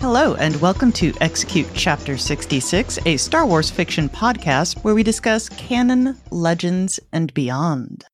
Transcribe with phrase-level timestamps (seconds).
[0.00, 5.48] Hello, and welcome to Execute Chapter 66, a Star Wars fiction podcast where we discuss
[5.48, 8.04] canon, legends, and beyond.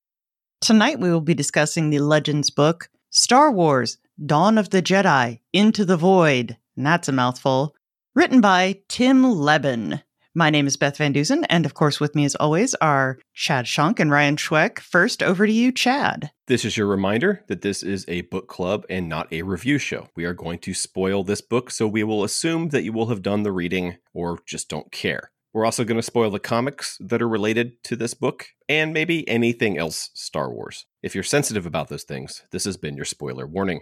[0.61, 5.85] Tonight we will be discussing the Legends book, Star Wars Dawn of the Jedi Into
[5.85, 6.57] the Void.
[6.77, 7.75] And that's a mouthful.
[8.15, 10.03] Written by Tim Lebbon.
[10.39, 13.67] My name is Beth Van Dusen, and of course, with me as always are Chad
[13.67, 14.79] Shunk and Ryan Schweck.
[14.79, 16.31] First, over to you, Chad.
[16.47, 20.07] This is your reminder that this is a book club and not a review show.
[20.15, 23.21] We are going to spoil this book, so we will assume that you will have
[23.21, 25.33] done the reading or just don't care.
[25.53, 29.29] We're also going to spoil the comics that are related to this book and maybe
[29.29, 30.87] anything else Star Wars.
[31.03, 33.81] If you're sensitive about those things, this has been your spoiler warning.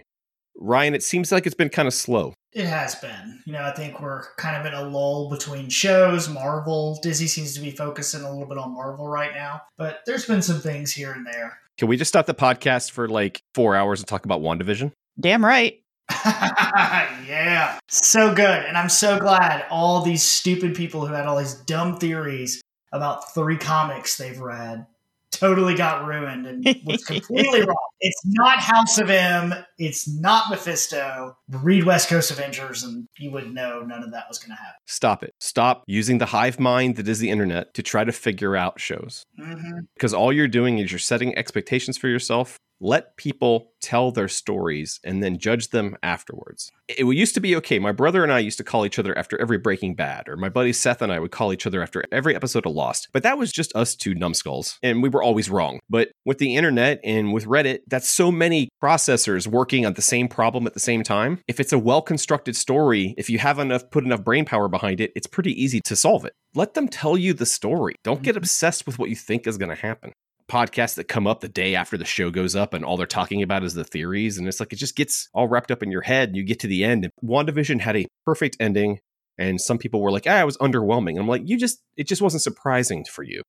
[0.57, 2.33] Ryan, it seems like it's been kind of slow.
[2.53, 3.41] It has been.
[3.45, 6.99] You know, I think we're kind of in a lull between shows, Marvel.
[7.03, 10.41] Disney seems to be focusing a little bit on Marvel right now, but there's been
[10.41, 11.59] some things here and there.
[11.77, 14.91] Can we just stop the podcast for like four hours and talk about WandaVision?
[15.19, 15.79] Damn right.
[16.25, 17.77] yeah.
[17.89, 18.65] So good.
[18.65, 23.33] And I'm so glad all these stupid people who had all these dumb theories about
[23.33, 24.87] three comics they've read
[25.31, 27.75] totally got ruined and was completely wrong.
[27.99, 29.53] It's not House of M.
[29.77, 31.37] It's not Mephisto.
[31.49, 34.79] Read West Coast Avengers, and you would know none of that was going to happen.
[34.85, 35.33] Stop it.
[35.39, 39.23] Stop using the hive mind that is the internet to try to figure out shows.
[39.39, 39.79] Mm-hmm.
[39.95, 44.99] Because all you're doing is you're setting expectations for yourself let people tell their stories
[45.03, 46.71] and then judge them afterwards.
[46.87, 47.79] It used to be okay.
[47.79, 50.49] My brother and I used to call each other after every Breaking Bad, or my
[50.49, 53.09] buddy Seth and I would call each other after every episode of Lost.
[53.11, 55.79] But that was just us two numbskulls, and we were always wrong.
[55.89, 60.27] But with the internet and with Reddit, that's so many processors working on the same
[60.27, 61.39] problem at the same time.
[61.47, 65.01] If it's a well constructed story, if you have enough, put enough brain power behind
[65.01, 66.33] it, it's pretty easy to solve it.
[66.55, 67.95] Let them tell you the story.
[68.03, 70.13] Don't get obsessed with what you think is going to happen
[70.47, 73.43] podcasts that come up the day after the show goes up and all they're talking
[73.43, 74.37] about is the theories.
[74.37, 76.59] And it's like it just gets all wrapped up in your head and you get
[76.61, 77.09] to the end.
[77.23, 78.99] WandaVision had a perfect ending.
[79.37, 81.11] And some people were like, ah, it was underwhelming.
[81.11, 83.43] And I'm like, you just, it just wasn't surprising for you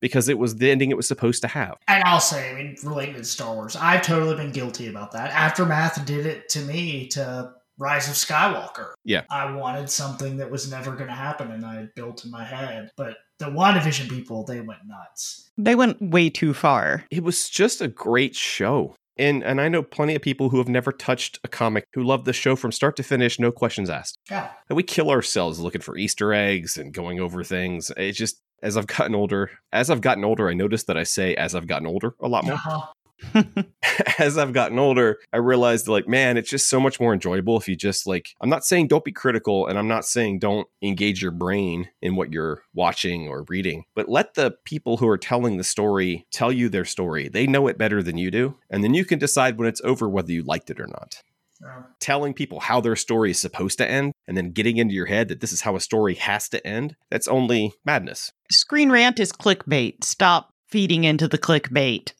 [0.00, 1.76] because it was the ending it was supposed to have.
[1.88, 5.30] And I'll say, I mean, related to Star Wars, I've totally been guilty about that.
[5.30, 8.92] Aftermath did it to me to Rise of Skywalker.
[9.04, 9.22] Yeah.
[9.30, 12.44] I wanted something that was never going to happen and I had built in my
[12.44, 12.90] head.
[12.96, 15.50] But the WandaVision people, they went nuts.
[15.56, 17.04] They went way too far.
[17.10, 18.96] It was just a great show.
[19.16, 22.24] And and I know plenty of people who have never touched a comic who love
[22.24, 24.16] the show from start to finish, no questions asked.
[24.30, 24.48] Yeah.
[24.68, 27.90] And we kill ourselves looking for Easter eggs and going over things.
[27.96, 31.34] It's just as I've gotten older, as I've gotten older, I noticed that I say
[31.34, 32.54] as I've gotten older a lot more.
[32.54, 32.86] Uh-huh.
[34.18, 37.68] as I've gotten older, I realized like, man, it's just so much more enjoyable if
[37.68, 41.22] you just like, I'm not saying don't be critical and I'm not saying don't engage
[41.22, 45.56] your brain in what you're watching or reading, but let the people who are telling
[45.56, 47.28] the story tell you their story.
[47.28, 48.56] They know it better than you do.
[48.70, 51.22] And then you can decide when it's over whether you liked it or not.
[51.60, 51.82] Yeah.
[51.98, 55.28] Telling people how their story is supposed to end and then getting into your head
[55.28, 58.30] that this is how a story has to end, that's only madness.
[58.50, 60.04] Screen Rant is clickbait.
[60.04, 62.12] Stop feeding into the clickbait.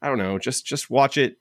[0.00, 1.36] I don't know, just just watch it,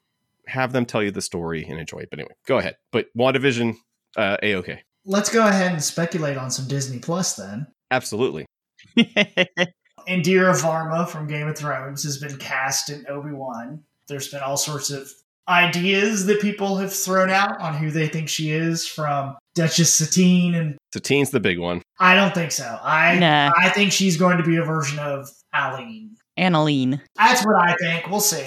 [0.47, 2.09] have them tell you the story and enjoy it.
[2.09, 2.75] But anyway, go ahead.
[2.91, 3.75] But WandaVision,
[4.17, 4.83] uh, a okay.
[5.05, 7.67] Let's go ahead and speculate on some Disney Plus then.
[7.91, 8.45] Absolutely.
[8.97, 13.83] Indira Varma from Game of Thrones has been cast in Obi Wan.
[14.07, 15.09] There's been all sorts of
[15.47, 20.55] ideas that people have thrown out on who they think she is, from Duchess Satine,
[20.55, 21.81] and Satine's the big one.
[21.99, 22.79] I don't think so.
[22.81, 23.51] I Nah.
[23.57, 26.17] I think she's going to be a version of Aline.
[26.37, 27.01] Annileen.
[27.15, 28.09] That's what I think.
[28.09, 28.45] We'll see.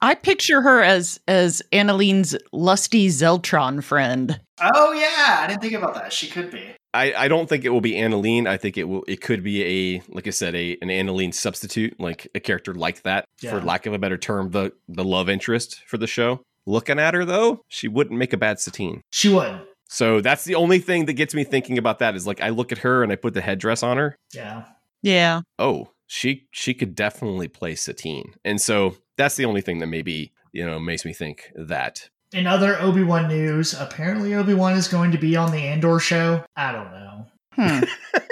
[0.00, 4.38] I picture her as as Annileen's lusty Zeltron friend.
[4.60, 6.12] Oh yeah, I didn't think about that.
[6.12, 6.74] She could be.
[6.94, 8.46] I, I don't think it will be Annileen.
[8.46, 9.04] I think it will.
[9.08, 13.02] It could be a like I said, a an Annileen substitute, like a character like
[13.02, 13.50] that, Yeah.
[13.50, 16.40] for lack of a better term, the the love interest for the show.
[16.66, 19.02] Looking at her though, she wouldn't make a bad Satine.
[19.10, 19.60] She would.
[19.88, 22.72] So that's the only thing that gets me thinking about that is like I look
[22.72, 24.16] at her and I put the headdress on her.
[24.32, 24.64] Yeah.
[25.02, 25.42] Yeah.
[25.58, 30.32] Oh, she she could definitely play Satine, and so that's the only thing that maybe
[30.52, 32.08] you know makes me think that.
[32.34, 36.00] In other Obi Wan news, apparently Obi Wan is going to be on the Andor
[36.00, 36.44] show.
[36.56, 37.26] I don't know.
[37.52, 37.84] Hmm.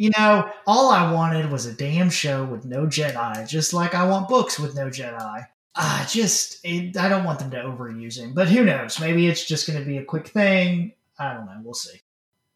[0.00, 4.06] You know, all I wanted was a damn show with no Jedi, just like I
[4.06, 5.44] want books with no Jedi.
[5.74, 9.00] I just, it, I don't want them to overuse him, but who knows?
[9.00, 10.92] Maybe it's just going to be a quick thing.
[11.18, 11.60] I don't know.
[11.64, 12.00] We'll see.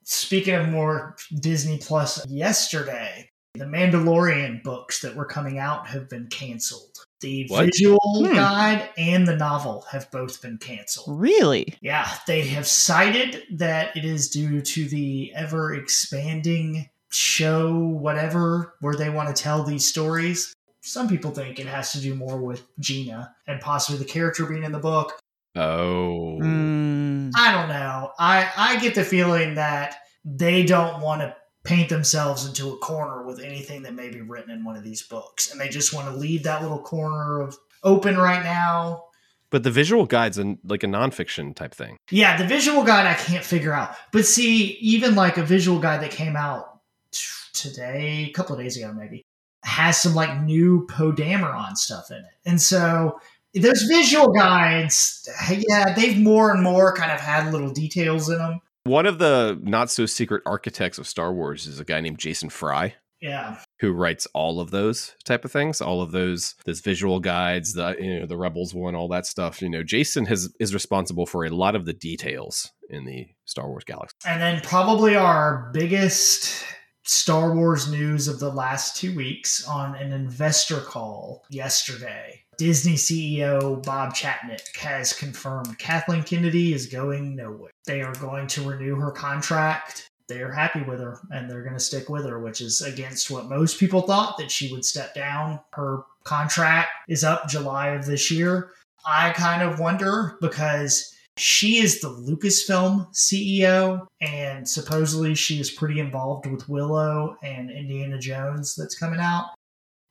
[0.05, 6.29] Speaking of more Disney Plus, yesterday, the Mandalorian books that were coming out have been
[6.29, 7.07] canceled.
[7.23, 7.65] The What?
[7.67, 8.35] visual Hmm.
[8.35, 11.19] guide and the novel have both been canceled.
[11.21, 11.75] Really?
[11.81, 18.95] Yeah, they have cited that it is due to the ever expanding show, whatever, where
[18.97, 20.53] they want to tell these stories.
[20.85, 24.65] some people think it has to do more with Gina and possibly the character being
[24.65, 25.17] in the book.
[25.55, 26.39] Oh.
[26.43, 27.31] Mm.
[27.37, 28.11] I don't know.
[28.19, 29.95] I I get the feeling that
[30.25, 34.51] they don't want to paint themselves into a corner with anything that may be written
[34.51, 37.57] in one of these books, and they just want to leave that little corner of
[37.83, 39.05] open right now.
[39.51, 41.99] But the visual guide's an, like a nonfiction type thing.
[42.11, 43.95] Yeah, the visual guide I can't figure out.
[44.11, 46.81] But see, even like a visual guide that came out
[47.11, 47.21] t-
[47.53, 49.23] today, a couple of days ago maybe,
[49.63, 52.35] has some like new Poe Dameron stuff in it.
[52.47, 53.21] And so
[53.55, 58.61] those visual guides, yeah, they've more and more kind of had little details in them.
[58.85, 62.51] One of the not so secret architects of Star Wars is a guy named Jason
[62.51, 62.95] Fry.
[63.21, 63.61] Yeah.
[63.79, 67.95] who writes all of those type of things, all of those those visual guides, the
[68.01, 69.63] you know the Rebels one, all that stuff.
[69.63, 73.69] You know, Jason has is responsible for a lot of the details in the Star
[73.69, 74.17] Wars galaxy.
[74.27, 76.65] And then probably our biggest
[77.05, 82.43] Star Wars news of the last two weeks on an investor call yesterday.
[82.63, 87.73] Disney CEO Bob Chapnick has confirmed Kathleen Kennedy is going nowhere.
[87.87, 90.09] They are going to renew her contract.
[90.29, 93.49] They're happy with her and they're going to stick with her, which is against what
[93.49, 95.59] most people thought that she would step down.
[95.73, 98.71] Her contract is up July of this year.
[99.05, 105.99] I kind of wonder because she is the Lucasfilm CEO, and supposedly she is pretty
[105.99, 109.47] involved with Willow and Indiana Jones that's coming out.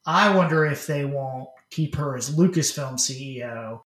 [0.05, 3.81] I wonder if they won't keep her as Lucasfilm CEO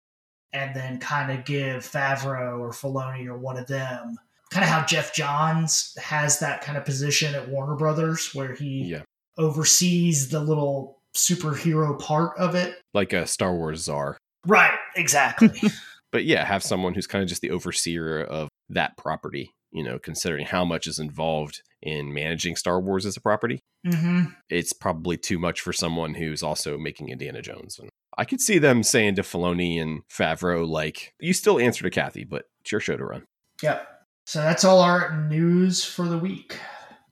[0.53, 4.17] and then kind of give Favreau or Filoni or one of them
[4.51, 8.83] kind of how Geoff Johns has that kind of position at Warner Brothers where he
[8.83, 9.03] Yeah,
[9.37, 12.75] oversees the little superhero part of it.
[12.93, 14.17] like a Star Wars czar.
[14.45, 15.49] Right, exactly.
[16.11, 19.51] But yeah, have someone who's kind of just the overseer of that property.
[19.71, 24.23] You know, considering how much is involved in managing Star Wars as a property, hmm
[24.49, 27.79] it's probably too much for someone who's also making Indiana Jones.
[27.79, 31.89] And I could see them saying to Filoni and Favreau, like, "You still answer to
[31.89, 33.23] Kathy, but it's your show to run."
[33.63, 33.87] Yep.
[34.25, 36.57] So that's all our news for the week.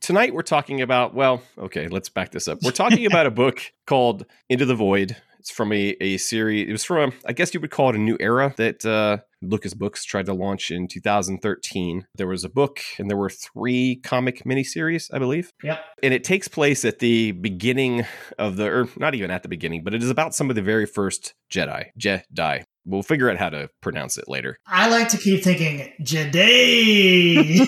[0.02, 3.62] tonight we're talking about well okay let's back this up we're talking about a book
[3.86, 7.54] called into the void it's from a, a series it was from a, i guess
[7.54, 10.88] you would call it a new era that uh, lucas books tried to launch in
[10.88, 15.80] 2013 there was a book and there were three comic miniseries i believe Yep.
[16.04, 18.06] and it takes place at the beginning
[18.38, 20.62] of the or not even at the beginning but it is about some of the
[20.62, 25.18] very first jedi jedi we'll figure out how to pronounce it later I like to
[25.18, 27.68] keep thinking Jedi.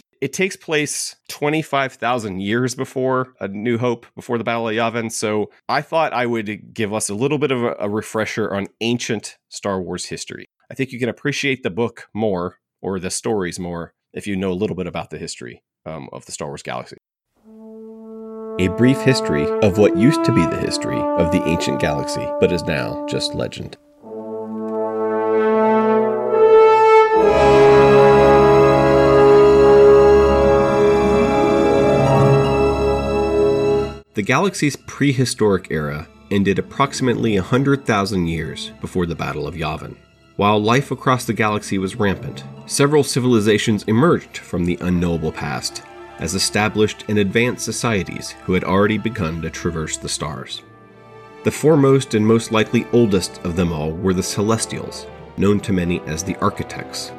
[0.20, 5.10] it takes place 25,000 years before A New Hope, before the Battle of Yavin.
[5.10, 8.66] So I thought I would give us a little bit of a, a refresher on
[8.80, 10.46] ancient Star Wars history.
[10.70, 14.52] I think you can appreciate the book more or the stories more if you know
[14.52, 16.96] a little bit about the history um, of the Star Wars galaxy.
[18.58, 22.50] A brief history of what used to be the history of the ancient galaxy, but
[22.50, 23.76] is now just legend.
[34.16, 39.94] The galaxy's prehistoric era ended approximately 100,000 years before the Battle of Yavin.
[40.36, 45.82] While life across the galaxy was rampant, several civilizations emerged from the unknowable past
[46.18, 50.62] as established and advanced societies who had already begun to traverse the stars.
[51.44, 55.06] The foremost and most likely oldest of them all were the Celestials,
[55.36, 57.12] known to many as the Architects.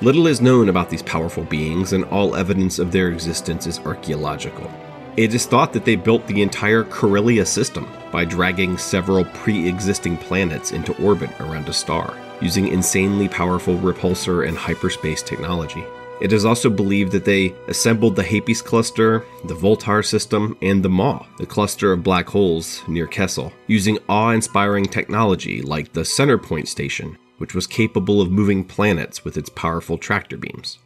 [0.00, 4.72] Little is known about these powerful beings, and all evidence of their existence is archaeological.
[5.18, 10.16] It is thought that they built the entire Corellia system by dragging several pre existing
[10.16, 15.82] planets into orbit around a star, using insanely powerful repulsor and hyperspace technology.
[16.20, 20.88] It is also believed that they assembled the Hapes cluster, the Voltar system, and the
[20.88, 26.68] Maw, the cluster of black holes near Kessel, using awe inspiring technology like the Centerpoint
[26.68, 30.78] Station, which was capable of moving planets with its powerful tractor beams.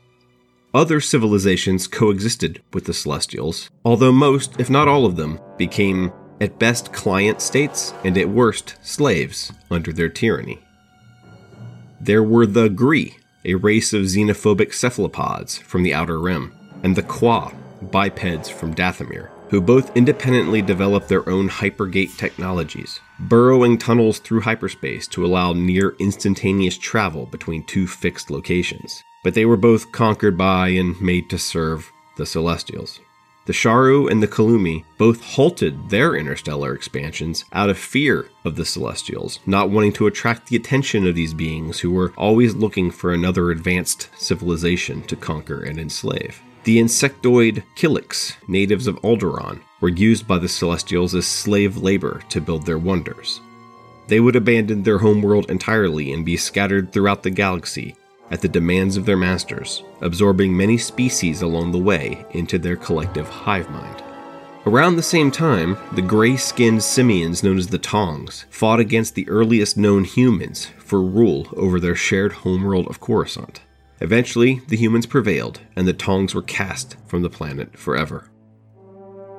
[0.74, 6.10] Other civilizations coexisted with the Celestials, although most, if not all of them, became
[6.40, 10.58] at best client states and at worst slaves under their tyranny.
[12.00, 17.02] There were the Gree, a race of xenophobic cephalopods from the Outer Rim, and the
[17.02, 17.52] Kwa,
[17.82, 25.06] bipeds from Dathomir, who both independently developed their own hypergate technologies, burrowing tunnels through hyperspace
[25.08, 29.04] to allow near instantaneous travel between two fixed locations.
[29.22, 33.00] But they were both conquered by and made to serve the Celestials.
[33.44, 38.64] The Sharu and the Columi both halted their interstellar expansions out of fear of the
[38.64, 43.12] Celestials, not wanting to attract the attention of these beings who were always looking for
[43.12, 46.40] another advanced civilization to conquer and enslave.
[46.62, 52.40] The insectoid Killiks, natives of Alderaan, were used by the Celestials as slave labor to
[52.40, 53.40] build their wonders.
[54.06, 57.96] They would abandon their homeworld entirely and be scattered throughout the galaxy
[58.32, 63.28] at the demands of their masters, absorbing many species along the way into their collective
[63.28, 64.02] hive mind.
[64.64, 69.28] Around the same time, the gray skinned simians known as the Taungs fought against the
[69.28, 73.60] earliest known humans for rule over their shared homeworld of Coruscant.
[74.00, 78.31] Eventually, the humans prevailed, and the Taungs were cast from the planet forever.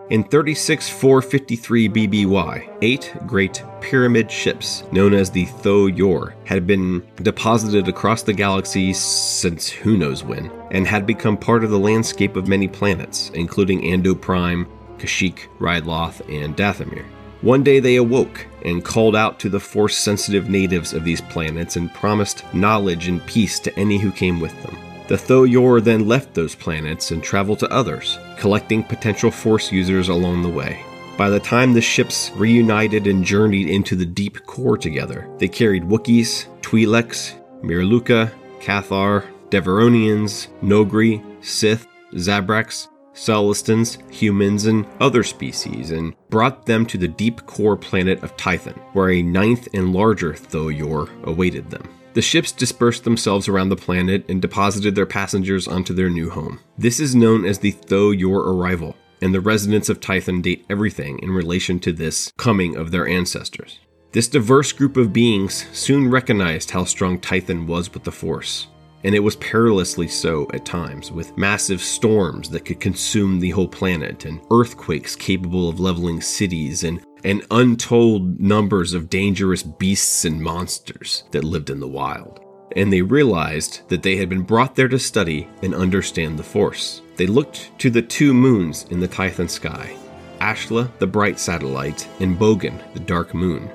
[0.10, 7.88] In 36453 BBY, eight great pyramid ships, known as the Tho Yor, had been deposited
[7.88, 12.50] across the galaxy since who knows when, and had become part of the landscape of
[12.50, 14.68] many planets, including Ando Prime,
[14.98, 17.06] Kashyyyk, Ryloth, and Dathomir.
[17.42, 21.78] One day they awoke and called out to the force sensitive natives of these planets
[21.78, 24.78] and promised knowledge and peace to any who came with them.
[25.08, 30.08] The Tho Yor then left those planets and traveled to others, collecting potential force users
[30.08, 30.84] along the way.
[31.18, 35.84] By the time the ships reunited and journeyed into the deep core together, they carried
[35.84, 46.66] Wookiees, Twi'leks, Miraluka, Cathar, Devaronians, Noghri, Sith, Zabraks, Celestins, humans, and other species, and brought
[46.66, 51.10] them to the deep core planet of Tython, where a ninth and larger Tho Yor
[51.26, 51.88] awaited them.
[52.14, 56.60] The ships dispersed themselves around the planet and deposited their passengers onto their new home.
[56.78, 61.18] This is known as the Tho Yor arrival, and the residents of Tython date everything
[61.20, 63.80] in relation to this coming of their ancestors.
[64.12, 68.68] This diverse group of beings soon recognized how strong Tython was with the Force,
[69.04, 73.68] and it was perilously so at times, with massive storms that could consume the whole
[73.68, 80.42] planet, and earthquakes capable of leveling cities, and, and untold numbers of dangerous beasts and
[80.42, 82.40] monsters that lived in the wild.
[82.76, 87.02] And they realized that they had been brought there to study and understand the Force.
[87.18, 89.96] They looked to the two moons in the Tython sky
[90.40, 93.70] Ashla, the bright satellite, and Bogan, the dark moon.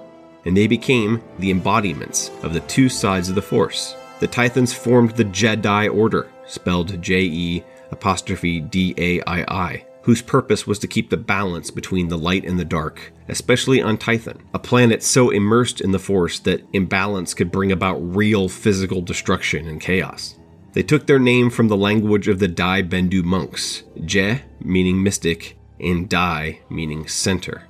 [0.45, 5.12] And they became the embodiments of the two sides of the Force the Tythans formed
[5.12, 10.87] the Jedi Order, spelled J E apostrophe D A I I, whose purpose was to
[10.87, 15.31] keep the balance between the light and the dark, especially on Tython, a planet so
[15.31, 20.35] immersed in the Force that imbalance could bring about real physical destruction and chaos.
[20.73, 25.59] They took their name from the language of the Dai Bendu monks, Je meaning mystic,
[25.81, 27.64] and Dai meaning center.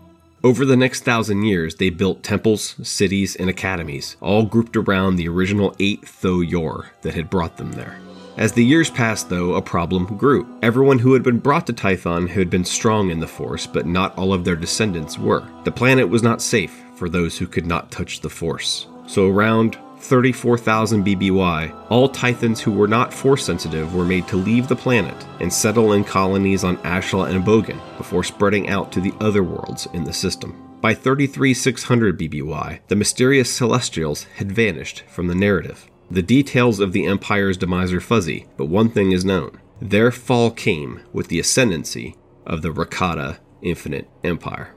[0.45, 5.29] Over the next thousand years, they built temples, cities, and academies, all grouped around the
[5.29, 7.99] original eight Tho Yor that had brought them there.
[8.39, 10.47] As the years passed, though, a problem grew.
[10.63, 14.17] Everyone who had been brought to Tython had been strong in the Force, but not
[14.17, 15.43] all of their descendants were.
[15.65, 18.87] The planet was not safe for those who could not touch the Force.
[19.09, 24.69] So around 34,000 BBY, all Tythans who were not force sensitive were made to leave
[24.69, 29.15] the planet and settle in colonies on Ashla and Bogan before spreading out to the
[29.19, 30.57] other worlds in the system.
[30.81, 35.91] By 33600 BBY, the mysterious Celestials had vanished from the narrative.
[36.11, 39.61] The details of the Empire's demise are fuzzy, but one thing is known.
[39.81, 44.75] Their fall came with the ascendancy of the Rakata Infinite Empire.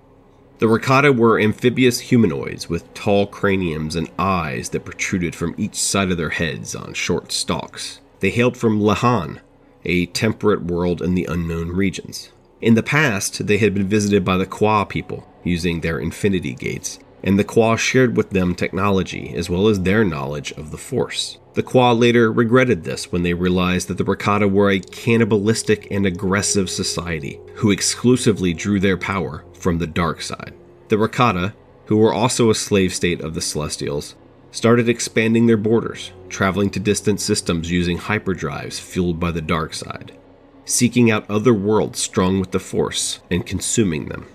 [0.59, 6.11] The Rakata were amphibious humanoids with tall craniums and eyes that protruded from each side
[6.11, 8.01] of their heads on short stalks.
[8.19, 9.39] They hailed from Lehon,
[9.85, 12.31] a temperate world in the unknown regions.
[12.59, 16.99] In the past, they had been visited by the Kwa people using their infinity gates,
[17.23, 21.37] and the Kwa shared with them technology as well as their knowledge of the Force.
[21.53, 26.05] The Kwa later regretted this when they realized that the Rakata were a cannibalistic and
[26.05, 30.53] aggressive society who exclusively drew their power from the dark side.
[30.87, 31.53] The Rakata,
[31.85, 34.15] who were also a slave state of the Celestials,
[34.51, 40.17] started expanding their borders, traveling to distant systems using hyperdrives fueled by the dark side,
[40.65, 44.25] seeking out other worlds strong with the Force and consuming them.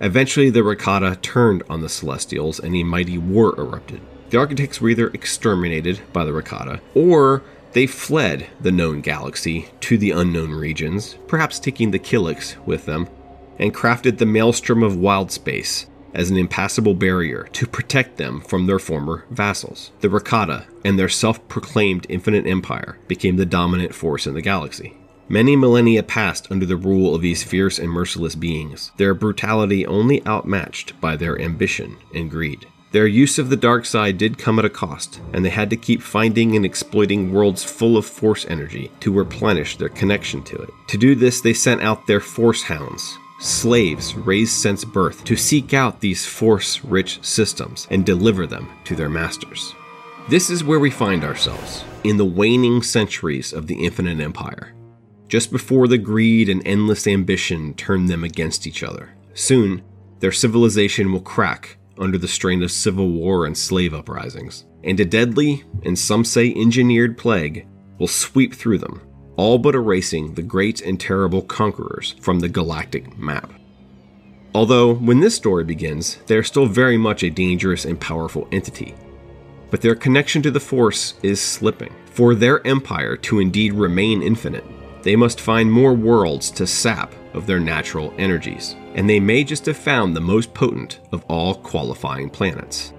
[0.00, 4.00] Eventually, the Rakata turned on the Celestials and a mighty war erupted.
[4.30, 9.96] The architects were either exterminated by the Rakata, or they fled the known galaxy to
[9.96, 13.08] the unknown regions, perhaps taking the Killiks with them,
[13.58, 18.66] and crafted the maelstrom of wild space as an impassable barrier to protect them from
[18.66, 19.92] their former vassals.
[20.00, 24.96] The Rakata and their self proclaimed infinite empire became the dominant force in the galaxy.
[25.28, 30.24] Many millennia passed under the rule of these fierce and merciless beings, their brutality only
[30.24, 32.66] outmatched by their ambition and greed.
[32.92, 35.76] Their use of the dark side did come at a cost, and they had to
[35.76, 40.70] keep finding and exploiting worlds full of force energy to replenish their connection to it.
[40.88, 45.74] To do this, they sent out their force hounds, slaves raised since birth to seek
[45.74, 49.74] out these force rich systems and deliver them to their masters.
[50.30, 54.72] This is where we find ourselves, in the waning centuries of the Infinite Empire.
[55.28, 59.10] Just before the greed and endless ambition turn them against each other.
[59.34, 59.82] Soon,
[60.20, 65.04] their civilization will crack under the strain of civil war and slave uprisings, and a
[65.04, 67.66] deadly, and some say engineered plague,
[67.98, 69.00] will sweep through them,
[69.36, 73.52] all but erasing the great and terrible conquerors from the galactic map.
[74.54, 78.94] Although, when this story begins, they are still very much a dangerous and powerful entity.
[79.70, 81.94] But their connection to the Force is slipping.
[82.06, 84.64] For their empire to indeed remain infinite,
[85.06, 89.64] they must find more worlds to sap of their natural energies, and they may just
[89.66, 92.92] have found the most potent of all qualifying planets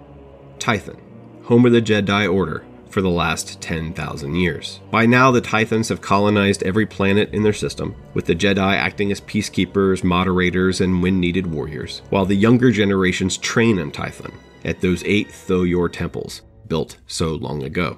[0.57, 0.97] Tython,
[1.43, 4.79] home of the Jedi Order for the last 10,000 years.
[4.89, 9.11] By now, the Tythans have colonized every planet in their system, with the Jedi acting
[9.11, 14.33] as peacekeepers, moderators, and when needed warriors, while the younger generations train on Tython
[14.63, 17.97] at those eight Thoyor temples built so long ago.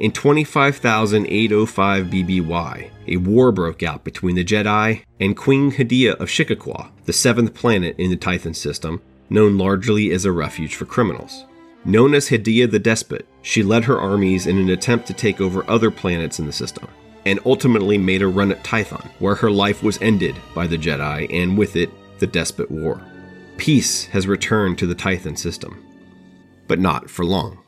[0.00, 6.88] In 25,805 BBY, a war broke out between the Jedi and Queen Hydia of Shikaakwa,
[7.04, 11.44] the seventh planet in the Tython system, known largely as a refuge for criminals.
[11.84, 15.70] Known as Hydia the Despot, she led her armies in an attempt to take over
[15.70, 16.88] other planets in the system,
[17.26, 21.30] and ultimately made a run at Tython, where her life was ended by the Jedi
[21.30, 21.90] and with it,
[22.20, 23.02] the Despot War.
[23.58, 25.84] Peace has returned to the Tython system,
[26.68, 27.59] but not for long.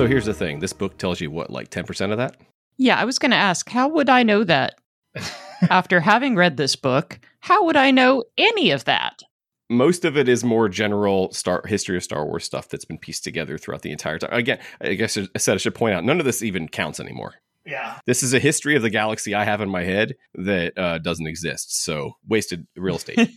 [0.00, 2.38] So here's the thing this book tells you what, like 10% of that?
[2.78, 4.76] Yeah, I was going to ask, how would I know that?
[5.68, 9.20] After having read this book, how would I know any of that?
[9.68, 13.24] Most of it is more general Star history of Star Wars stuff that's been pieced
[13.24, 14.32] together throughout the entire time.
[14.32, 17.34] Again, I guess I said I should point out none of this even counts anymore.
[17.70, 17.98] Yeah.
[18.06, 21.26] This is a history of the galaxy I have in my head that uh, doesn't
[21.26, 21.82] exist.
[21.82, 23.30] So wasted real estate.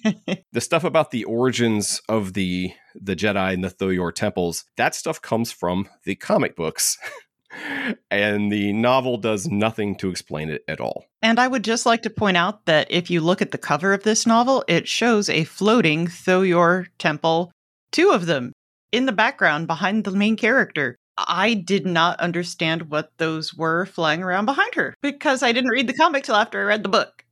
[0.52, 5.22] the stuff about the origins of the the Jedi and the Thoyor temples, that stuff
[5.22, 6.98] comes from the comic books.
[8.12, 11.06] and the novel does nothing to explain it at all.
[11.22, 13.94] And I would just like to point out that if you look at the cover
[13.94, 17.52] of this novel, it shows a floating Thoyor temple,
[17.92, 18.52] two of them
[18.92, 20.96] in the background behind the main character.
[21.18, 25.88] I did not understand what those were flying around behind her because I didn't read
[25.88, 27.24] the comic till after I read the book.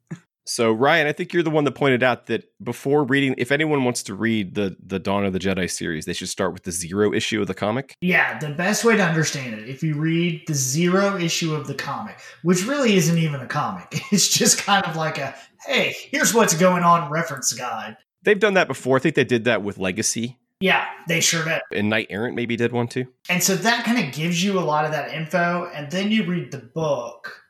[0.46, 3.84] So Ryan, I think you're the one that pointed out that before reading, if anyone
[3.84, 6.72] wants to read the the Dawn of the Jedi series, they should start with the
[6.72, 7.96] zero issue of the comic.
[8.02, 11.76] Yeah, the best way to understand it, if you read the zero issue of the
[11.76, 16.34] comic, which really isn't even a comic, it's just kind of like a hey, here's
[16.34, 17.98] what's going on reference guide.
[18.24, 18.98] They've done that before.
[18.98, 20.38] I think they did that with Legacy.
[20.62, 21.62] Yeah, they sure did.
[21.74, 23.08] And Knight Errant maybe did one too.
[23.30, 26.24] And so that kind of gives you a lot of that info, and then you
[26.24, 27.44] read the book,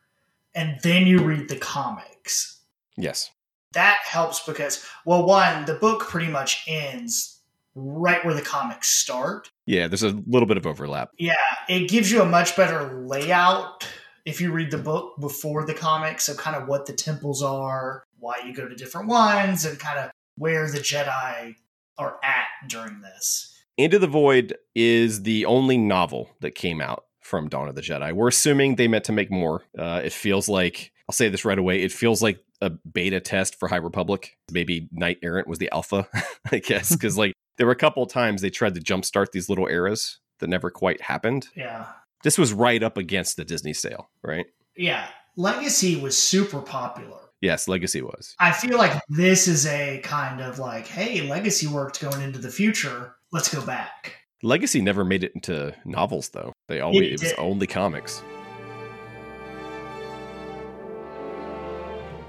[0.55, 2.61] and then you read the comics.
[2.97, 3.29] Yes.
[3.73, 7.39] That helps because, well, one, the book pretty much ends
[7.75, 9.49] right where the comics start.
[9.65, 11.11] Yeah, there's a little bit of overlap.
[11.17, 11.35] Yeah,
[11.69, 13.87] it gives you a much better layout
[14.25, 18.03] if you read the book before the comics of kind of what the temples are,
[18.19, 21.55] why you go to different ones, and kind of where the Jedi
[21.97, 23.53] are at during this.
[23.77, 28.13] Into the Void is the only novel that came out from Dawn of the Jedi.
[28.13, 29.63] We're assuming they meant to make more.
[29.77, 31.81] Uh, it feels like I'll say this right away.
[31.81, 34.37] It feels like a beta test for High Republic.
[34.51, 36.07] Maybe Knight Errant was the alpha,
[36.51, 39.49] I guess, because like there were a couple of times they tried to jumpstart these
[39.49, 41.47] little eras that never quite happened.
[41.55, 41.87] Yeah.
[42.23, 44.45] This was right up against the Disney sale, right?
[44.75, 45.07] Yeah.
[45.37, 47.17] Legacy was super popular.
[47.41, 48.35] Yes, Legacy was.
[48.39, 52.51] I feel like this is a kind of like, hey, Legacy worked going into the
[52.51, 53.15] future.
[53.31, 54.17] Let's go back.
[54.43, 56.53] Legacy never made it into novels, though.
[56.67, 58.21] They always it, it was only comics.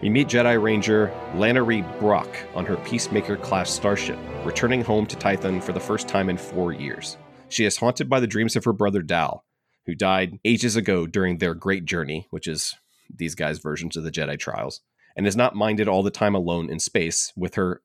[0.00, 5.62] We meet Jedi Ranger Lanoree Brock on her Peacemaker class starship, returning home to Tython
[5.62, 7.18] for the first time in four years.
[7.50, 9.44] She is haunted by the dreams of her brother Dal,
[9.86, 12.74] who died ages ago during their great journey, which is
[13.14, 14.80] these guys' versions of the Jedi trials,
[15.16, 17.82] and is not minded all the time alone in space with her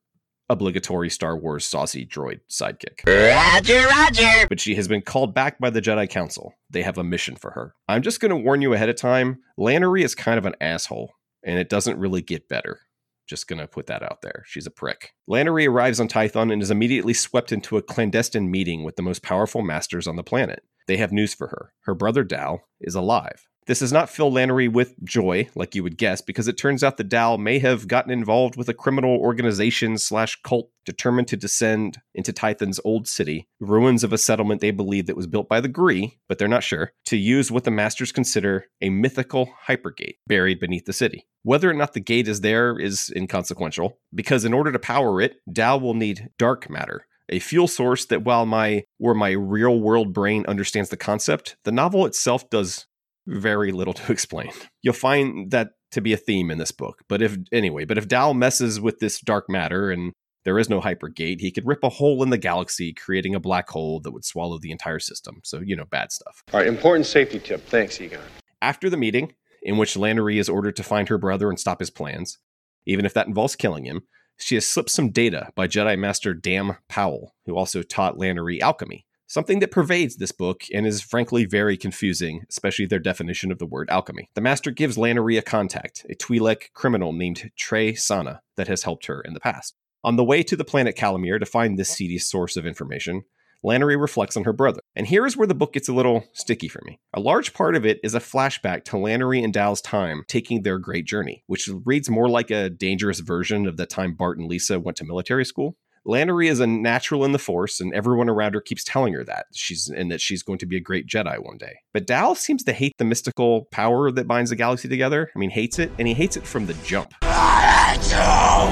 [0.50, 3.04] obligatory Star Wars saucy droid sidekick.
[3.06, 4.46] Roger, Roger.
[4.48, 6.54] But she has been called back by the Jedi Council.
[6.70, 7.74] They have a mission for her.
[7.86, 11.12] I'm just going to warn you ahead of time Lanoree is kind of an asshole
[11.44, 12.80] and it doesn't really get better.
[13.26, 14.42] Just gonna put that out there.
[14.46, 15.12] She's a prick.
[15.28, 19.22] Lanoree arrives on Tython and is immediately swept into a clandestine meeting with the most
[19.22, 20.62] powerful masters on the planet.
[20.86, 21.74] They have news for her.
[21.82, 23.47] Her brother Dal is alive.
[23.68, 26.96] This is not fill Lanoree with joy, like you would guess, because it turns out
[26.96, 31.98] the Dal may have gotten involved with a criminal organization slash cult determined to descend
[32.14, 35.68] into Tython's old city, ruins of a settlement they believe that was built by the
[35.68, 40.60] Gree, but they're not sure, to use what the masters consider a mythical hypergate buried
[40.60, 41.26] beneath the city.
[41.42, 45.36] Whether or not the gate is there is inconsequential, because in order to power it,
[45.52, 50.14] Dal will need dark matter, a fuel source that while my or my real world
[50.14, 52.86] brain understands the concept, the novel itself does
[53.28, 54.50] very little to explain.
[54.82, 57.02] You'll find that to be a theme in this book.
[57.08, 60.12] But if anyway, but if Dal messes with this dark matter and
[60.44, 63.68] there is no hypergate, he could rip a hole in the galaxy, creating a black
[63.68, 65.40] hole that would swallow the entire system.
[65.44, 66.42] So, you know, bad stuff.
[66.52, 67.66] All right, important safety tip.
[67.66, 68.20] Thanks, Egon.
[68.62, 71.90] After the meeting, in which Lanoree is ordered to find her brother and stop his
[71.90, 72.38] plans,
[72.86, 74.02] even if that involves killing him,
[74.38, 79.04] she has slipped some data by Jedi Master Dam Powell, who also taught Lanoree alchemy,
[79.28, 83.66] something that pervades this book and is frankly very confusing, especially their definition of the
[83.66, 84.28] word alchemy.
[84.34, 89.06] The Master gives Lanoree a contact, a Twi'lek criminal named Tre Sana, that has helped
[89.06, 89.76] her in the past.
[90.02, 93.24] On the way to the planet Kalimahr to find this seedy source of information,
[93.64, 94.80] Lanoree reflects on her brother.
[94.94, 97.00] And here is where the book gets a little sticky for me.
[97.12, 100.78] A large part of it is a flashback to Lanoree and Dal's time taking their
[100.78, 104.78] great journey, which reads more like a dangerous version of the time Bart and Lisa
[104.78, 105.76] went to military school.
[106.06, 109.46] Lanoree is a natural in the Force, and everyone around her keeps telling her that
[109.52, 111.76] she's and that she's going to be a great Jedi one day.
[111.92, 115.30] But Dal seems to hate the mystical power that binds the galaxy together.
[115.34, 117.14] I mean, hates it, and he hates it from the jump.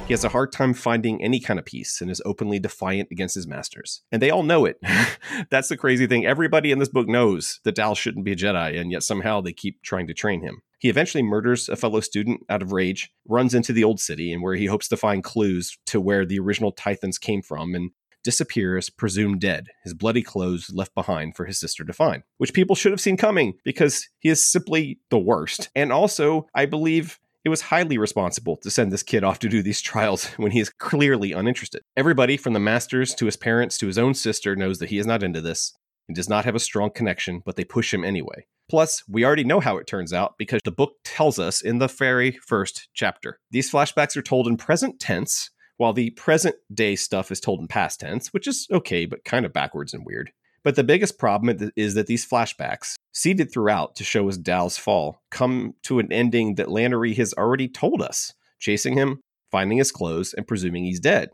[0.07, 3.35] He has a hard time finding any kind of peace and is openly defiant against
[3.35, 4.03] his masters.
[4.12, 4.79] And they all know it.
[5.51, 6.27] That's the crazy thing.
[6.27, 9.53] Everybody in this book knows that Dal shouldn't be a Jedi, and yet somehow they
[9.53, 10.62] keep trying to train him.
[10.79, 14.43] He eventually murders a fellow student out of rage, runs into the old city, and
[14.43, 17.91] where he hopes to find clues to where the original Tythans came from, and
[18.27, 22.75] disappears, presumed dead, his bloody clothes left behind for his sister to find, which people
[22.75, 25.71] should have seen coming because he is simply the worst.
[25.77, 29.62] And also, I believe it was highly responsible to send this kid off to do
[29.62, 31.83] these trials when he is clearly uninterested.
[31.97, 35.07] Everybody, from the masters to his parents to his own sister, knows that he is
[35.07, 35.73] not into this
[36.09, 38.47] and does not have a strong connection, but they push him anyway.
[38.69, 41.87] Plus, we already know how it turns out because the book tells us in the
[41.87, 43.38] very first chapter.
[43.51, 47.69] These flashbacks are told in present tense, while the present day stuff is told in
[47.69, 50.33] past tense, which is okay, but kind of backwards and weird.
[50.64, 55.23] But the biggest problem is that these flashbacks, seeded throughout to show us Dal's fall,
[55.31, 59.21] come to an ending that Lanoree has already told us, chasing him,
[59.53, 61.31] finding his clothes, and presuming he's dead.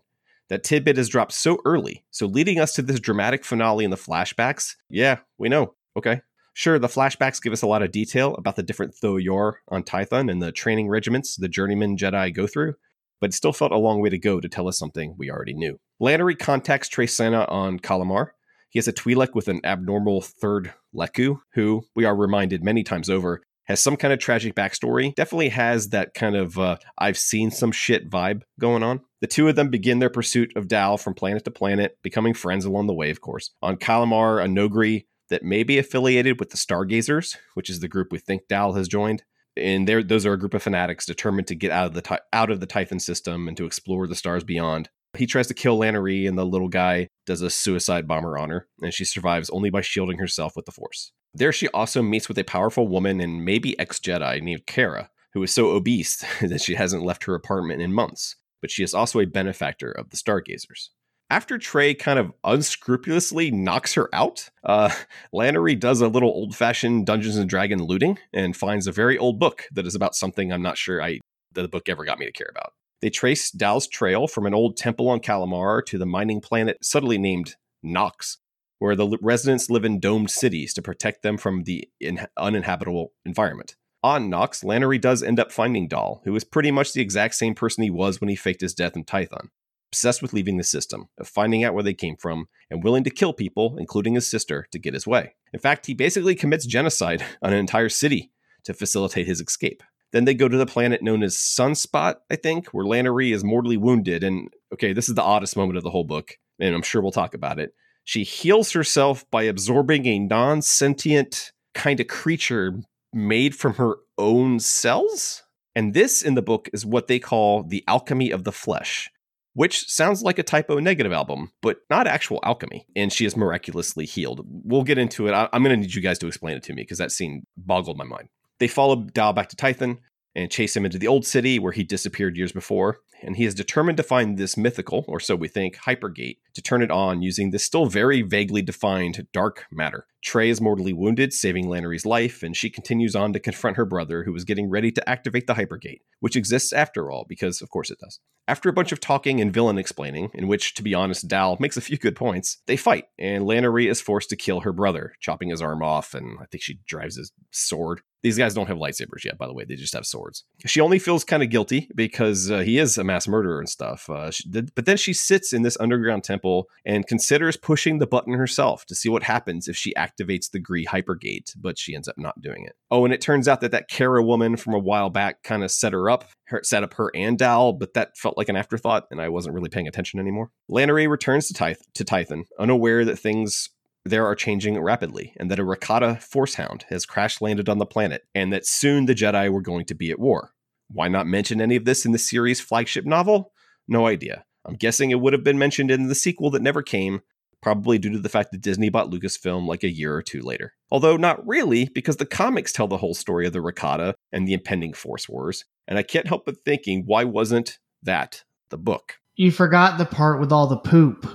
[0.52, 3.96] That tidbit is dropped so early, so leading us to this dramatic finale in the
[3.96, 5.72] flashbacks, yeah, we know.
[5.96, 6.20] Okay.
[6.52, 10.30] Sure, the flashbacks give us a lot of detail about the different Tho-Yor on Tython
[10.30, 12.74] and the training regiments the journeyman Jedi go through,
[13.18, 15.54] but it still felt a long way to go to tell us something we already
[15.54, 15.80] knew.
[16.02, 18.32] Lanoree contacts Tre on Kalimahr.
[18.68, 23.08] he has a Twi'lek with an abnormal third Leku, who we are reminded many times
[23.08, 25.14] over has some kind of tragic backstory.
[25.14, 29.01] Definitely has that kind of uh, I've seen some shit vibe going on.
[29.20, 32.64] The two of them begin their pursuit of Dal from planet to planet, becoming friends
[32.64, 33.51] along the way, of course.
[33.62, 38.09] On Kalimahr, a Noghri that may be affiliated with the Stargazers, which is the group
[38.11, 39.22] we think Dal has joined.
[39.57, 42.51] And there, those are a group of fanatics determined to get out of the out
[42.51, 44.88] of the Tython system and to explore the stars beyond.
[45.16, 48.66] He tries to kill Lanoree, and the little guy does a suicide bomber on her,
[48.81, 51.12] and she survives only by shielding herself with the Force.
[51.35, 55.42] There, she also meets with a powerful woman and maybe ex Jedi named Kara, who
[55.42, 59.21] is so obese that she hasn't left her apartment in months, but she is also
[59.21, 60.90] a benefactor of the Stargazers.
[61.31, 64.90] After Tre kind of unscrupulously knocks her out, uh,
[65.35, 69.38] Lanoree does a little old fashioned Dungeons and Dragon looting and finds a very old
[69.38, 71.21] book that is about something I'm not sure I
[71.55, 72.73] the book ever got me to care about.
[73.01, 77.18] They trace Dal's trail from an old temple on Kalimahr to the mining planet subtly
[77.18, 78.38] named Nox,
[78.83, 83.77] where the residents live in domed cities to protect them from the in- uninhabitable environment.
[84.03, 87.55] On Nox, Lanoree does end up finding Dal, who is pretty much the exact same
[87.55, 89.51] person he was when he faked his death in Tython.
[89.92, 93.11] Obsessed with leaving the system, of finding out where they came from, and willing to
[93.11, 95.37] kill people, including his sister, to get his way.
[95.53, 98.33] In fact, he basically commits genocide on an entire city
[98.64, 99.85] to facilitate his escape.
[100.11, 103.77] Then they go to the planet known as Sunspot, I think, where Lanoree is mortally
[103.77, 104.25] wounded.
[104.25, 107.12] And okay, this is the oddest moment of the whole book, and I'm sure we'll
[107.12, 107.73] talk about it.
[108.04, 112.80] She heals herself by absorbing a non sentient kind of creature
[113.12, 115.42] made from her own cells.
[115.74, 119.10] And this in the book is what they call the alchemy of the flesh,
[119.54, 122.86] which sounds like a Type O Negative album, but not actual alchemy.
[122.94, 124.44] And she is miraculously healed.
[124.46, 125.32] We'll get into it.
[125.32, 127.44] I- am going to need you guys to explain it to me because that scene
[127.56, 128.28] boggled my mind.
[128.58, 129.98] They follow Dal back to Tython
[130.34, 132.98] and chase him into the old city where he disappeared years before.
[133.22, 136.82] And he is determined to find this mythical, or so we think, hypergate to turn
[136.82, 140.06] it on using this still very vaguely defined dark matter.
[140.22, 144.24] Tre is mortally wounded, saving Lanoree's life, and she continues on to confront her brother,
[144.24, 147.90] who is getting ready to activate the hypergate, which exists after all, because of course
[147.90, 148.20] it does.
[148.46, 151.76] After a bunch of talking and villain explaining, in which, to be honest, Dal makes
[151.76, 155.48] a few good points, they fight, and Lanoree is forced to kill her brother, chopping
[155.48, 159.24] his arm off, and I think she drives his sword These guys don't have lightsabers
[159.24, 159.64] yet, by the way.
[159.64, 160.44] They just have swords.
[160.66, 164.08] She only feels kind of guilty because uh, he is a mass murderer and stuff.
[164.08, 168.35] Uh, she but then she sits in this underground temple and considers pushing the button
[168.35, 172.16] herself to see what happens if she activates the Gree hypergate, but she ends up
[172.16, 172.76] not doing it.
[172.90, 175.70] Oh, and it turns out that that Kara woman from a while back kind of
[175.70, 179.06] set her up, her, set up her and Dal, but that felt like an afterthought,
[179.11, 180.50] and I wasn't really paying attention anymore.
[180.70, 183.70] Lanoree returns to, Tyth- to Tython, unaware that things
[184.04, 187.86] there are changing rapidly, and that a Rakata force hound has crash landed on the
[187.86, 190.52] planet, and that soon the Jedi were going to be at war.
[190.88, 193.52] Why not mention any of this in the series' flagship novel?
[193.88, 194.44] No idea.
[194.64, 197.20] I'm guessing it would have been mentioned in the sequel that never came,
[197.60, 200.74] probably due to the fact that Disney bought Lucasfilm like a year or two later.
[200.90, 204.52] Although not really, because the comics tell the whole story of the Rakata and the
[204.52, 209.18] impending Force Wars, and I can't help but thinking, why wasn't that the book?
[209.36, 211.26] You forgot the part with all the poop.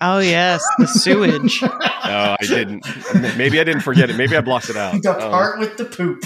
[0.00, 1.62] Oh yes, the sewage.
[2.08, 2.86] No, I didn't.
[3.36, 4.16] Maybe I didn't forget it.
[4.16, 5.02] Maybe I blocked it out.
[5.02, 6.24] the Um, part with the poop.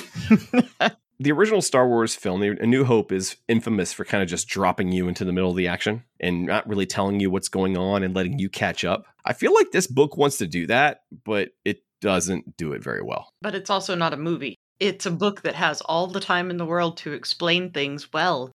[1.18, 4.92] the original Star Wars film, A New Hope, is infamous for kind of just dropping
[4.92, 8.04] you into the middle of the action and not really telling you what's going on
[8.04, 9.06] and letting you catch up.
[9.24, 13.02] I feel like this book wants to do that, but it doesn't do it very
[13.02, 13.30] well.
[13.40, 14.54] but it's also not a movie.
[14.78, 18.52] It's a book that has all the time in the world to explain things well,